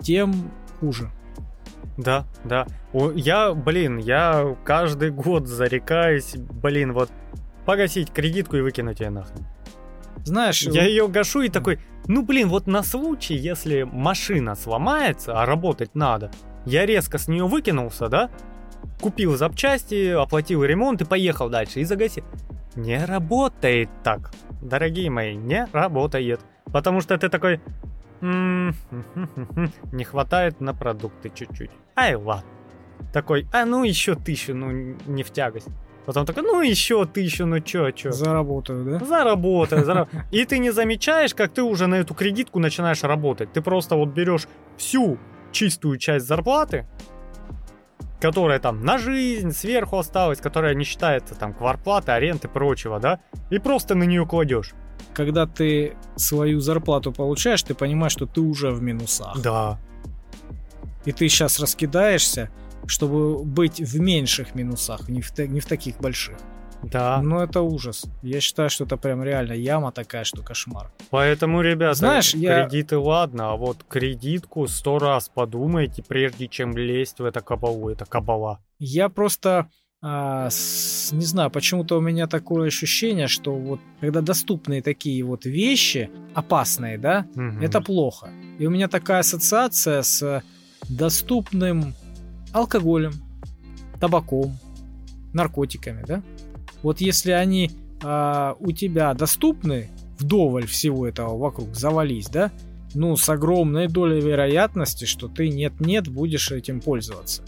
[0.00, 0.50] тем
[0.80, 1.10] хуже.
[1.96, 2.66] Да, да.
[3.14, 7.10] Я, блин, я каждый год зарекаюсь, блин, вот
[7.64, 9.46] погасить кредитку и выкинуть ее нахрен.
[10.24, 15.46] Знаешь, я ее гашу и такой, ну блин, вот на случай, если машина сломается, а
[15.46, 16.30] работать надо,
[16.64, 18.30] я резко с нее выкинулся, да?
[19.00, 22.24] Купил запчасти, оплатил ремонт и поехал дальше и загасил.
[22.76, 26.40] Не работает так, дорогие мои, не работает.
[26.72, 27.60] Потому что ты такой,
[28.20, 31.70] не хватает на продукты чуть-чуть.
[31.96, 32.48] Ай, ладно.
[33.12, 34.70] Такой, а ну еще тысячу, ну
[35.06, 35.68] не в тягость.
[36.06, 38.10] Потом такой, ну еще тысячу, ну чё, чё.
[38.10, 39.04] Заработаю, да?
[39.04, 40.24] Заработаю, заработаю.
[40.30, 43.52] И ты не замечаешь, как ты уже на эту кредитку начинаешь работать.
[43.52, 45.18] Ты просто вот берешь всю
[45.54, 46.86] чистую часть зарплаты,
[48.20, 53.20] которая там на жизнь сверху осталась, которая не считается там кварплаты, аренды и прочего, да,
[53.50, 54.74] и просто на нее кладешь
[55.14, 59.40] когда ты свою зарплату получаешь, ты понимаешь, что ты уже в минусах.
[59.40, 59.78] Да.
[61.04, 62.50] И ты сейчас раскидаешься,
[62.86, 66.36] чтобы быть в меньших минусах, не в, не в таких больших.
[66.90, 67.20] Да.
[67.22, 68.04] Но это ужас.
[68.22, 70.90] Я считаю, что это прям реально яма такая, что кошмар.
[71.10, 73.00] Поэтому, ребята, Знаешь, кредиты я...
[73.00, 77.90] ладно, а вот кредитку сто раз подумайте, прежде чем лезть в это кабалу.
[77.90, 78.60] Это кабала.
[78.78, 79.68] Я просто
[80.06, 85.46] а, с, не знаю, почему-то у меня такое ощущение, что вот когда доступные такие вот
[85.46, 87.62] вещи, опасные, да, угу.
[87.62, 88.28] это плохо.
[88.58, 90.42] И у меня такая ассоциация с
[90.90, 91.94] доступным
[92.52, 93.14] алкоголем,
[93.98, 94.58] табаком,
[95.32, 96.22] наркотиками, да.
[96.84, 97.70] Вот если они
[98.02, 99.88] а, у тебя доступны
[100.18, 102.52] вдоволь всего этого вокруг, завались, да,
[102.92, 107.42] ну, с огромной долей вероятности, что ты нет-нет будешь этим пользоваться.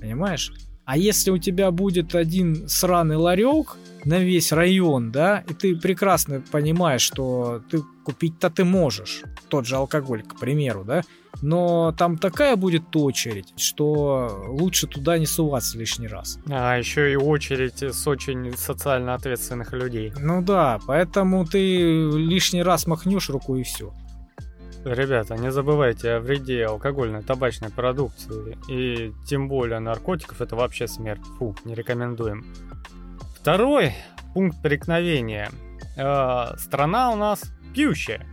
[0.00, 0.52] Понимаешь?
[0.84, 6.42] А если у тебя будет один сраный ларек на весь район, да, и ты прекрасно
[6.50, 11.02] понимаешь, что ты купить-то ты можешь, тот же алкоголь, к примеру, да,
[11.42, 16.38] но там такая будет очередь, что лучше туда не суваться лишний раз.
[16.48, 20.12] А еще и очередь с очень социально ответственных людей.
[20.18, 21.58] Ну да, поэтому ты
[22.10, 23.92] лишний раз махнешь руку и все.
[24.84, 30.40] Ребята, не забывайте о вреде алкогольной, табачной продукции и тем более наркотиков.
[30.40, 31.22] Это вообще смерть.
[31.38, 32.46] Фу, не рекомендуем.
[33.40, 33.94] Второй
[34.32, 35.50] пункт преткновения.
[35.96, 37.42] Э, страна у нас
[37.74, 38.24] пьющая.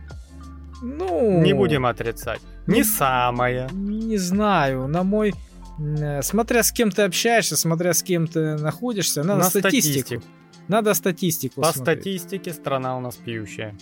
[0.80, 1.42] Ну...
[1.42, 2.40] Не будем отрицать.
[2.66, 3.68] Не самая.
[3.70, 4.86] Не знаю.
[4.88, 5.34] На мой...
[5.78, 10.06] Э, смотря с кем ты общаешься, смотря с кем ты находишься, надо На статистику.
[10.06, 10.22] Статистик.
[10.68, 12.00] Надо статистику По смотреть.
[12.22, 13.76] статистике страна у нас пьющая.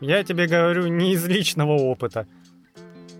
[0.00, 2.26] Я тебе говорю не из личного опыта.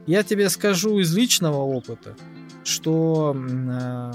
[0.06, 2.16] Я тебе скажу из личного опыта,
[2.64, 4.12] что э,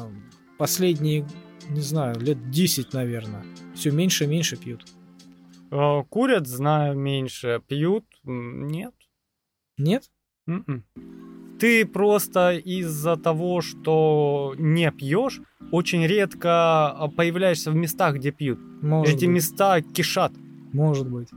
[0.58, 1.26] последние,
[1.70, 4.86] не знаю, лет 10, наверное, все меньше и меньше пьют.
[5.72, 7.62] Э, курят, знаю, меньше.
[7.68, 8.06] Пьют?
[8.26, 8.94] Нет.
[9.78, 10.04] Нет?
[10.48, 10.82] Mm-mm.
[11.60, 15.42] Ты просто из-за того, что не пьешь,
[15.72, 16.50] очень редко
[16.92, 18.60] а, появляешься в местах, где пьют.
[18.82, 19.36] Может Эти быть.
[19.36, 20.32] места кишат.
[20.72, 21.30] Может быть.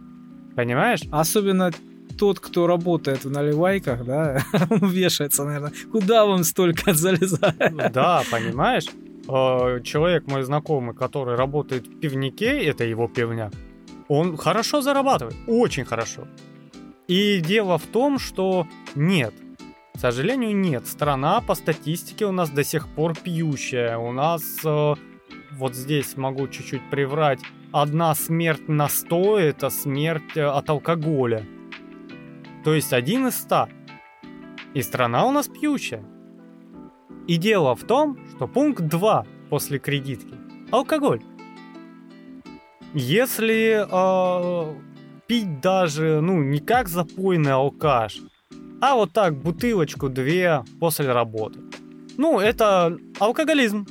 [0.56, 1.00] Понимаешь?
[1.10, 1.70] Особенно
[2.18, 5.72] тот, кто работает в наливайках, да, он вешается, наверное.
[5.90, 7.56] Куда вам столько залезать?
[7.92, 8.86] Да, понимаешь?
[9.26, 13.52] Э, Человек мой знакомый, который работает в пивнике, это его пивняк,
[14.08, 16.26] он хорошо зарабатывает, очень хорошо.
[17.10, 19.34] И дело в том, что нет,
[19.92, 20.86] к сожалению, нет.
[20.86, 23.98] Страна по статистике у нас до сих пор пьющая.
[23.98, 24.94] У нас, э,
[25.50, 27.40] вот здесь могу чуть-чуть приврать,
[27.72, 31.44] одна смерть на 100 это смерть э, от алкоголя.
[32.62, 33.68] То есть один из ста.
[34.74, 36.04] И страна у нас пьющая.
[37.26, 40.36] И дело в том, что пункт 2 после кредитки–
[40.70, 41.22] алкоголь.
[42.94, 44.89] Если э,
[45.30, 48.20] пить даже, ну, не как запойный алкаш,
[48.80, 51.60] а вот так бутылочку-две после работы.
[52.16, 53.86] Ну, это алкоголизм.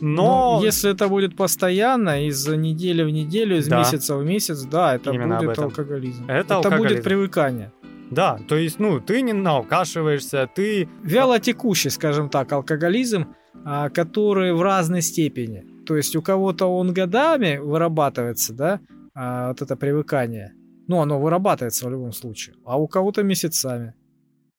[0.00, 0.56] Но...
[0.58, 3.80] Ну, если это будет постоянно, из недели в неделю, из Да.
[3.80, 6.24] месяца в месяц, да, это Именно будет алкоголизм.
[6.28, 7.02] Это будет алкоголизм.
[7.02, 7.70] привыкание.
[8.10, 10.88] Да, то есть, ну, ты не наукашиваешься, ты...
[11.02, 13.26] Вялотекущий, скажем так, алкоголизм,
[13.66, 15.66] а, который в разной степени.
[15.86, 18.80] То есть у кого-то он годами вырабатывается, да,
[19.14, 20.52] а, вот это привыкание.
[20.88, 22.56] Ну, оно вырабатывается в любом случае.
[22.64, 23.94] А у кого-то месяцами.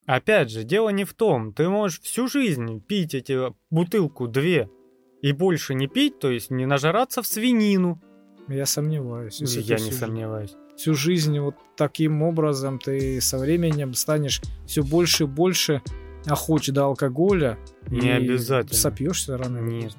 [0.06, 3.40] Опять же, дело не в том, ты можешь всю жизнь пить эти
[3.70, 4.70] бутылку-две
[5.22, 8.02] и больше не пить, то есть не нажираться в свинину.
[8.50, 9.40] Я сомневаюсь.
[9.40, 10.56] если Я не всю жизнь- сомневаюсь.
[10.76, 15.82] Всю жизнь вот таким образом ты со временем станешь все больше и больше
[16.26, 17.58] охоч до алкоголя.
[17.88, 18.76] Не и обязательно.
[18.76, 19.60] Сопьешься рано.
[19.60, 19.96] Нет.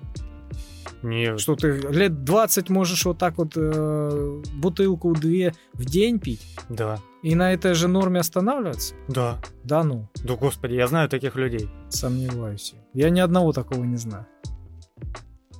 [1.04, 6.40] Не, Что ты лет 20 можешь вот так вот э, бутылку-две в день пить
[6.70, 8.94] да, и на этой же норме останавливаться?
[9.08, 9.38] да.
[9.64, 11.68] Да ну, Да господи, я знаю таких людей.
[11.90, 12.74] сомневаюсь.
[12.94, 14.26] Я ни одного такого не знаю.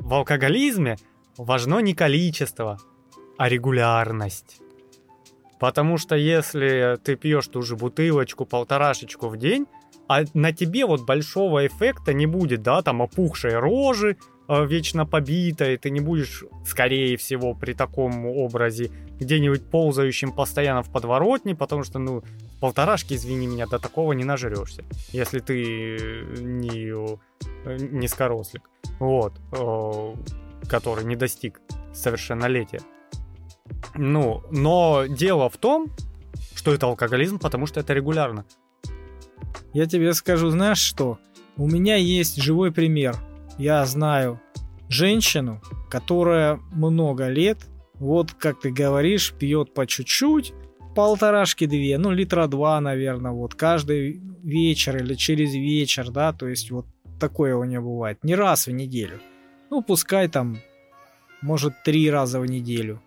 [0.01, 0.97] В алкоголизме
[1.37, 2.79] важно не количество,
[3.39, 4.61] а регулярность.
[5.61, 9.67] Потому что если ты пьешь ту же бутылочку, полторашечку в день,
[10.09, 14.17] а на тебе вот большого эффекта не будет, да, там опухшей рожи,
[14.49, 21.55] вечно побитой, ты не будешь, скорее всего, при таком образе где-нибудь ползающим постоянно в подворотне,
[21.55, 22.23] потому что, ну,
[22.61, 28.63] полторашки, извини меня, до такого не нажрешься, если ты э, не э, низкорослик,
[28.99, 30.15] вот, э,
[30.69, 31.61] который не достиг
[31.93, 32.81] совершеннолетия.
[33.95, 35.91] Ну, но дело в том,
[36.55, 38.45] что это алкоголизм, потому что это регулярно.
[39.73, 41.19] Я тебе скажу, знаешь что?
[41.57, 43.17] У меня есть живой пример.
[43.59, 44.41] Я знаю
[44.89, 47.59] женщину, которая много лет,
[47.95, 50.53] вот как ты говоришь, пьет по чуть-чуть,
[50.95, 56.71] полторашки две, ну литра два, наверное, вот каждый вечер или через вечер, да, то есть
[56.71, 56.87] вот
[57.21, 59.21] такое у нее бывает, не раз в неделю.
[59.71, 60.59] Ну, пускай там,
[61.41, 63.01] может, три раза в неделю,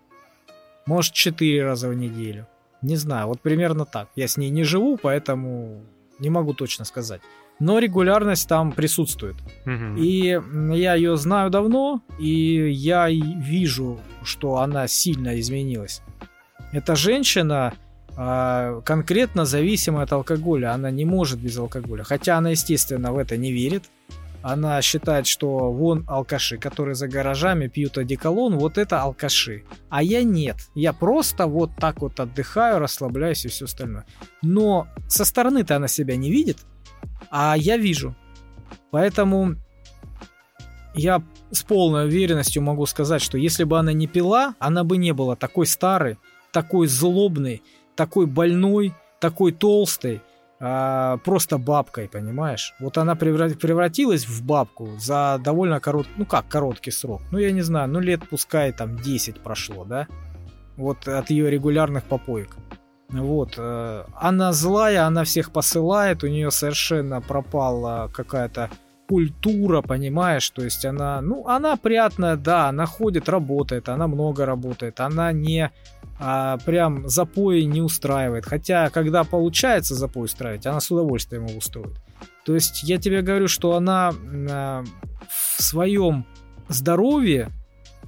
[0.86, 2.46] может, четыре раза в неделю.
[2.80, 4.08] Не знаю, вот примерно так.
[4.16, 5.82] Я с ней не живу, поэтому
[6.18, 7.20] не могу точно сказать.
[7.60, 9.36] Но регулярность там присутствует.
[9.64, 9.96] Мгм.
[9.96, 10.40] И
[10.76, 16.02] я ее знаю давно, и я вижу, что она сильно изменилась.
[16.72, 17.74] Эта женщина
[18.20, 20.72] а, конкретно зависима от алкоголя.
[20.72, 22.02] Она не может без алкоголя.
[22.02, 23.84] Хотя она, естественно, в это не верит.
[24.42, 29.64] Она считает, что вон алкаши, которые за гаражами пьют одеколон, вот это алкаши.
[29.88, 30.56] А я нет.
[30.74, 34.04] Я просто вот так вот отдыхаю, расслабляюсь и все остальное.
[34.42, 36.58] Но со стороны-то она себя не видит,
[37.30, 38.14] а я вижу.
[38.90, 39.56] Поэтому
[40.94, 45.12] я с полной уверенностью могу сказать, что если бы она не пила, она бы не
[45.12, 46.18] была такой старой,
[46.52, 47.62] такой злобной,
[47.94, 50.22] такой больной, такой толстой,
[50.60, 52.74] а, просто бабкой, понимаешь?
[52.80, 57.52] Вот она превра- превратилась в бабку за довольно короткий, ну как короткий срок, ну я
[57.52, 60.08] не знаю, ну лет пускай там 10 прошло, да?
[60.76, 62.56] Вот от ее регулярных попоек.
[63.10, 68.70] Вот, э, она злая, она всех посылает, у нее совершенно пропала какая-то
[69.08, 75.00] культура, понимаешь, то есть она, ну, она приятная, да, она ходит, работает, она много работает,
[75.00, 75.70] она не
[76.20, 81.96] а, прям запои не устраивает, хотя, когда получается запой устраивать, она с удовольствием его устроит.
[82.44, 84.12] То есть я тебе говорю, что она
[84.50, 84.84] а,
[85.28, 86.26] в своем
[86.68, 87.48] здоровье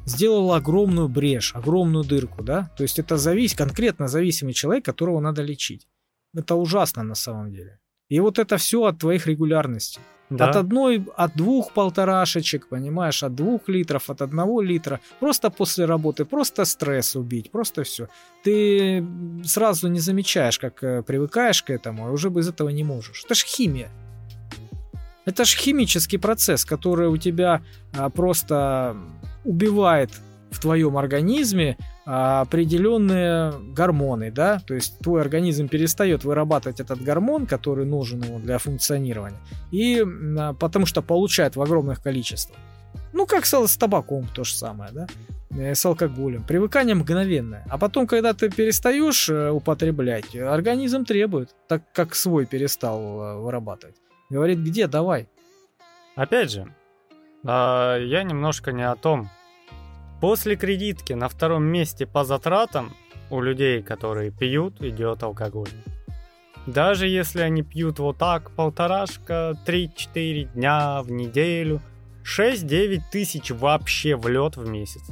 [0.06, 2.70] сделала огромную брешь, огромную дырку, да?
[2.76, 5.86] То есть это завис, конкретно зависимый человек, которого надо лечить.
[6.34, 7.78] Это ужасно на самом деле.
[8.08, 10.00] И вот это все от твоих регулярностей.
[10.30, 10.48] Да.
[10.48, 15.00] От одной, от двух полторашечек, понимаешь, от двух литров, от одного литра.
[15.18, 18.08] Просто после работы, просто стресс убить, просто все.
[18.44, 19.04] Ты
[19.44, 23.24] сразу не замечаешь, как э, привыкаешь к этому, и уже без этого не можешь.
[23.24, 23.90] Это ж химия.
[25.24, 27.62] Это ж химический процесс, который у тебя
[27.92, 28.96] а, просто
[29.44, 30.10] убивает
[30.50, 31.76] в твоем организме
[32.06, 38.40] а, определенные гормоны, да, то есть твой организм перестает вырабатывать этот гормон, который нужен ему
[38.40, 39.38] для функционирования,
[39.70, 40.04] и
[40.38, 42.58] а, потому что получает в огромных количествах.
[43.12, 45.06] Ну, как с, с табаком то же самое, да,
[45.50, 46.44] э, с алкоголем.
[46.44, 47.64] Привыкание мгновенное.
[47.68, 53.96] А потом, когда ты перестаешь э, употреблять, организм требует, так как свой перестал э, вырабатывать.
[54.30, 55.28] Говорит, где, давай.
[56.14, 56.72] Опять же,
[57.44, 59.28] а, я немножко не о том.
[60.20, 62.92] После кредитки на втором месте по затратам
[63.30, 65.70] у людей, которые пьют, идет алкоголь.
[66.66, 71.80] Даже если они пьют вот так, полторашка, 3-4 дня в неделю,
[72.24, 75.02] 6-9 тысяч вообще в лед в месяц.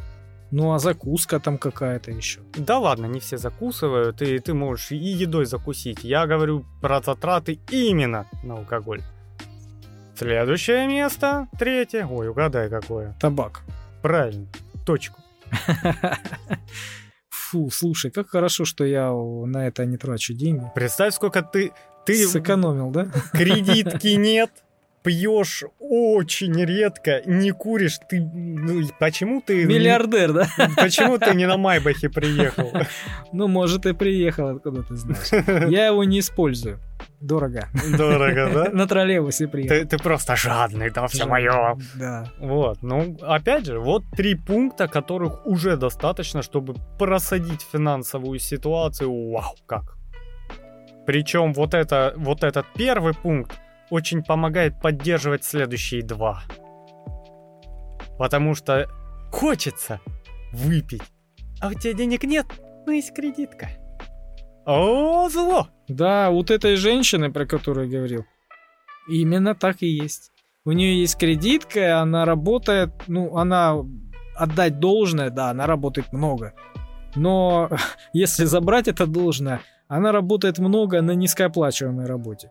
[0.51, 2.41] Ну а закуска там какая-то еще.
[2.57, 6.05] Да ладно, не все закусывают, и ты можешь и едой закусить.
[6.05, 9.03] Я говорю про затраты именно на алкоголь.
[10.19, 12.05] Следующее место, третье.
[12.05, 13.15] Ой, угадай какое.
[13.21, 13.61] Табак.
[14.03, 14.49] Правильно,
[14.85, 15.21] точку.
[17.31, 20.65] Фу, слушай, как хорошо, что я на это не трачу деньги.
[20.75, 21.71] Представь, сколько ты...
[22.05, 23.07] Ты Сэкономил, да?
[23.33, 24.51] кредитки нет,
[25.05, 28.21] пьешь очень редко, не куришь, ты...
[28.21, 29.67] Ну, почему ты...
[29.67, 30.49] Миллиардер, да?
[30.77, 32.73] Почему ты не на Майбахе приехал?
[33.33, 35.71] Ну, может, и приехал, откуда ты знаешь.
[35.71, 36.81] Я его не использую.
[37.21, 37.69] Дорого.
[37.97, 38.71] Дорого, да?
[38.73, 39.77] На троллейбусе приехал.
[39.77, 41.77] Ты, ты просто жадный, да, все мое.
[41.97, 42.31] Да.
[42.39, 49.11] Вот, ну, опять же, вот три пункта, которых уже достаточно, чтобы просадить финансовую ситуацию.
[49.33, 49.97] Вау, как.
[51.07, 53.59] Причем вот, это, вот этот первый пункт
[53.91, 56.43] очень помогает поддерживать следующие два.
[58.19, 58.89] Потому что
[59.33, 60.01] хочется
[60.53, 61.03] выпить,
[61.61, 62.47] а у тебя денег нет,
[62.87, 63.69] ну есть кредитка.
[64.69, 65.69] О, зло!
[65.89, 68.27] Да, вот этой женщины, про которую я говорил,
[69.09, 70.31] именно так и есть.
[70.67, 73.77] У нее есть кредитка, она работает, ну, она
[74.37, 76.53] отдать должное, да, она работает много.
[77.17, 77.71] Но
[78.13, 82.51] если забрать это должное, она работает много на низкооплачиваемой работе.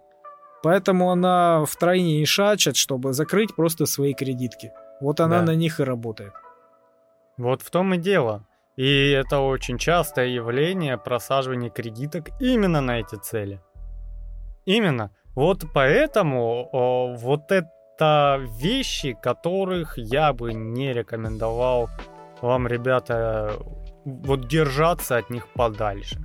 [0.64, 4.72] Поэтому она втройне и шачет, чтобы закрыть просто свои кредитки.
[5.02, 5.52] Вот она Да.
[5.52, 6.34] на них и работает.
[7.38, 8.47] Вот в том и дело.
[8.78, 13.60] И это очень частое явление просаживания кредиток именно на эти цели.
[14.66, 15.12] Именно.
[15.34, 21.90] Вот поэтому о, вот это вещи, которых я бы не рекомендовал
[22.42, 23.54] вам, ребята,
[24.06, 26.20] вот держаться от них подальше.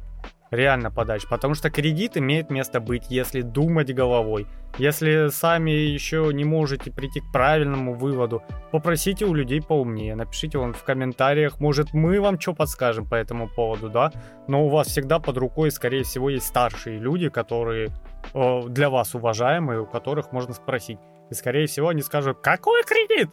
[0.52, 1.26] Реально подальше.
[1.28, 4.46] Потому что кредит имеет место быть, если думать головой.
[4.76, 10.74] Если сами еще не можете прийти к правильному выводу, попросите у людей поумнее, напишите вон
[10.74, 14.12] в комментариях, может мы вам что подскажем по этому поводу, да?
[14.46, 17.88] Но у вас всегда под рукой, скорее всего, есть старшие люди, которые
[18.34, 20.98] э, для вас уважаемые, у которых можно спросить.
[21.30, 23.30] И, скорее всего, они скажут, какой кредит?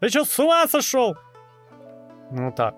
[0.00, 1.16] Ты что, с ума сошел?
[2.32, 2.74] Ну так.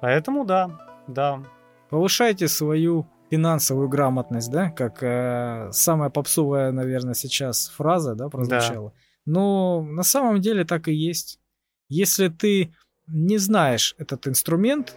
[0.00, 0.70] Поэтому да,
[1.06, 1.40] да.
[1.88, 8.92] Повышайте свою финансовую грамотность, да, как э, самая попсовая, наверное, сейчас фраза, да, прозвучала.
[9.24, 11.40] Но на самом деле так и есть.
[11.88, 12.74] Если ты
[13.06, 14.94] не знаешь этот инструмент,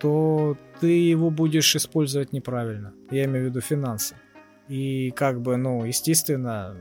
[0.00, 2.94] то ты его будешь использовать неправильно.
[3.10, 4.16] Я имею в виду финансы.
[4.66, 6.74] И как бы, ну, естественно,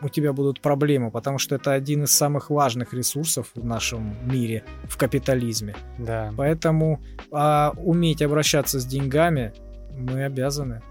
[0.00, 4.64] у тебя будут проблемы, потому что это один из самых важных ресурсов в нашем мире,
[4.84, 5.74] в капитализме.
[5.98, 6.32] Да.
[6.34, 9.52] Поэтому а, уметь обращаться с деньгами
[9.96, 10.82] мы обязаны.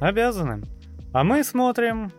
[0.00, 0.62] Обязаны.
[1.12, 2.10] А мы смотрим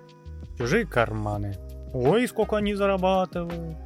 [0.58, 1.56] чужие карманы.
[1.94, 3.78] Ой, сколько они зарабатывают.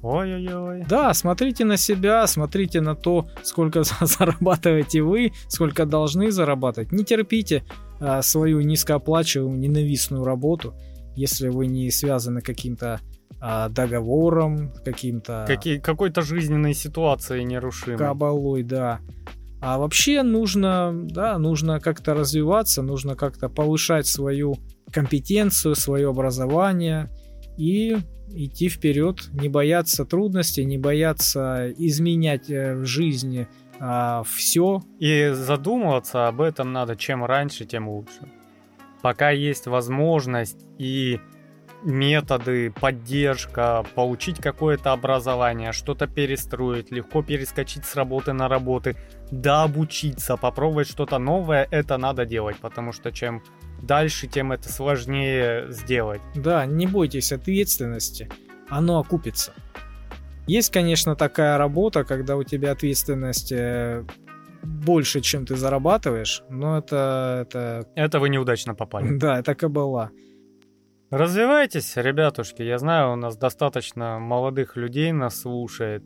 [0.00, 0.84] Ой-ой-ой.
[0.88, 6.92] Да, смотрите на себя, смотрите на то, сколько за- зарабатываете вы, сколько должны зарабатывать.
[6.92, 7.64] Не терпите
[8.00, 10.74] а, свою низкооплачиваемую, ненавистную работу,
[11.16, 13.00] если вы не связаны каким-то
[13.40, 17.98] а, договором, каким-то Какие, какой-то жизненной ситуации нерушимой.
[17.98, 19.00] кабалой, да.
[19.60, 24.54] А вообще нужно, да, нужно как-то развиваться, нужно как-то повышать свою
[24.92, 27.10] компетенцию, свое образование
[27.56, 27.96] и
[28.30, 33.48] идти вперед, не бояться трудностей, не бояться изменять э, в жизни
[34.24, 34.82] все.
[34.98, 38.28] И задумываться об этом надо чем раньше, тем лучше.
[39.02, 41.20] Пока есть возможность и
[41.82, 48.96] методы, поддержка, получить какое-то образование, что-то перестроить, легко перескочить с работы на работы,
[49.30, 53.42] да обучиться, попробовать что-то новое, это надо делать, потому что чем
[53.82, 56.20] дальше, тем это сложнее сделать.
[56.34, 58.28] Да, не бойтесь ответственности,
[58.68, 59.52] оно окупится.
[60.46, 64.04] Есть, конечно, такая работа, когда у тебя ответственность э,
[64.62, 67.46] больше, чем ты зарабатываешь, но это...
[67.46, 69.08] Это, это вы неудачно попали.
[69.18, 70.10] Да, это кабала.
[71.10, 72.60] Развивайтесь, ребятушки.
[72.60, 76.04] Я знаю, у нас достаточно молодых людей нас слушает.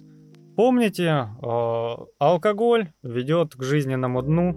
[0.54, 4.56] Помните, э, алкоголь ведет к жизненному дну,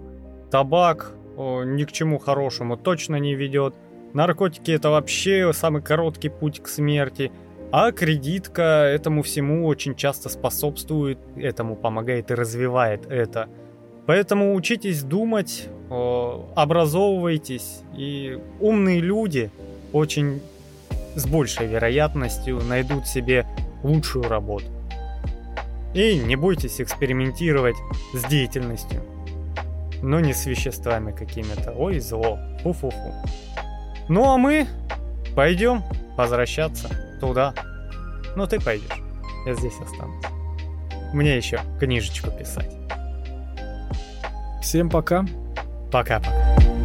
[0.52, 3.74] табак э, ни к чему хорошему точно не ведет,
[4.12, 7.32] наркотики это вообще самый короткий путь к смерти,
[7.72, 13.48] а кредитка этому всему очень часто способствует, этому помогает и развивает это.
[14.06, 19.50] Поэтому учитесь думать, э, образовывайтесь, и умные люди
[19.92, 20.40] очень
[21.14, 23.46] с большей вероятностью найдут себе
[23.82, 24.66] лучшую работу.
[25.94, 27.76] И не бойтесь экспериментировать
[28.12, 29.02] с деятельностью.
[30.02, 31.72] Но не с веществами какими-то.
[31.72, 32.38] Ой, зло.
[32.62, 33.14] Фу-фу-фу.
[34.08, 34.66] Ну а мы
[35.34, 35.82] пойдем
[36.16, 36.90] возвращаться
[37.20, 37.54] туда.
[38.36, 39.02] Ну ты пойдешь.
[39.46, 40.24] Я здесь останусь.
[41.14, 42.70] Мне еще книжечку писать.
[44.60, 45.24] Всем пока.
[45.90, 46.75] Пока-пока.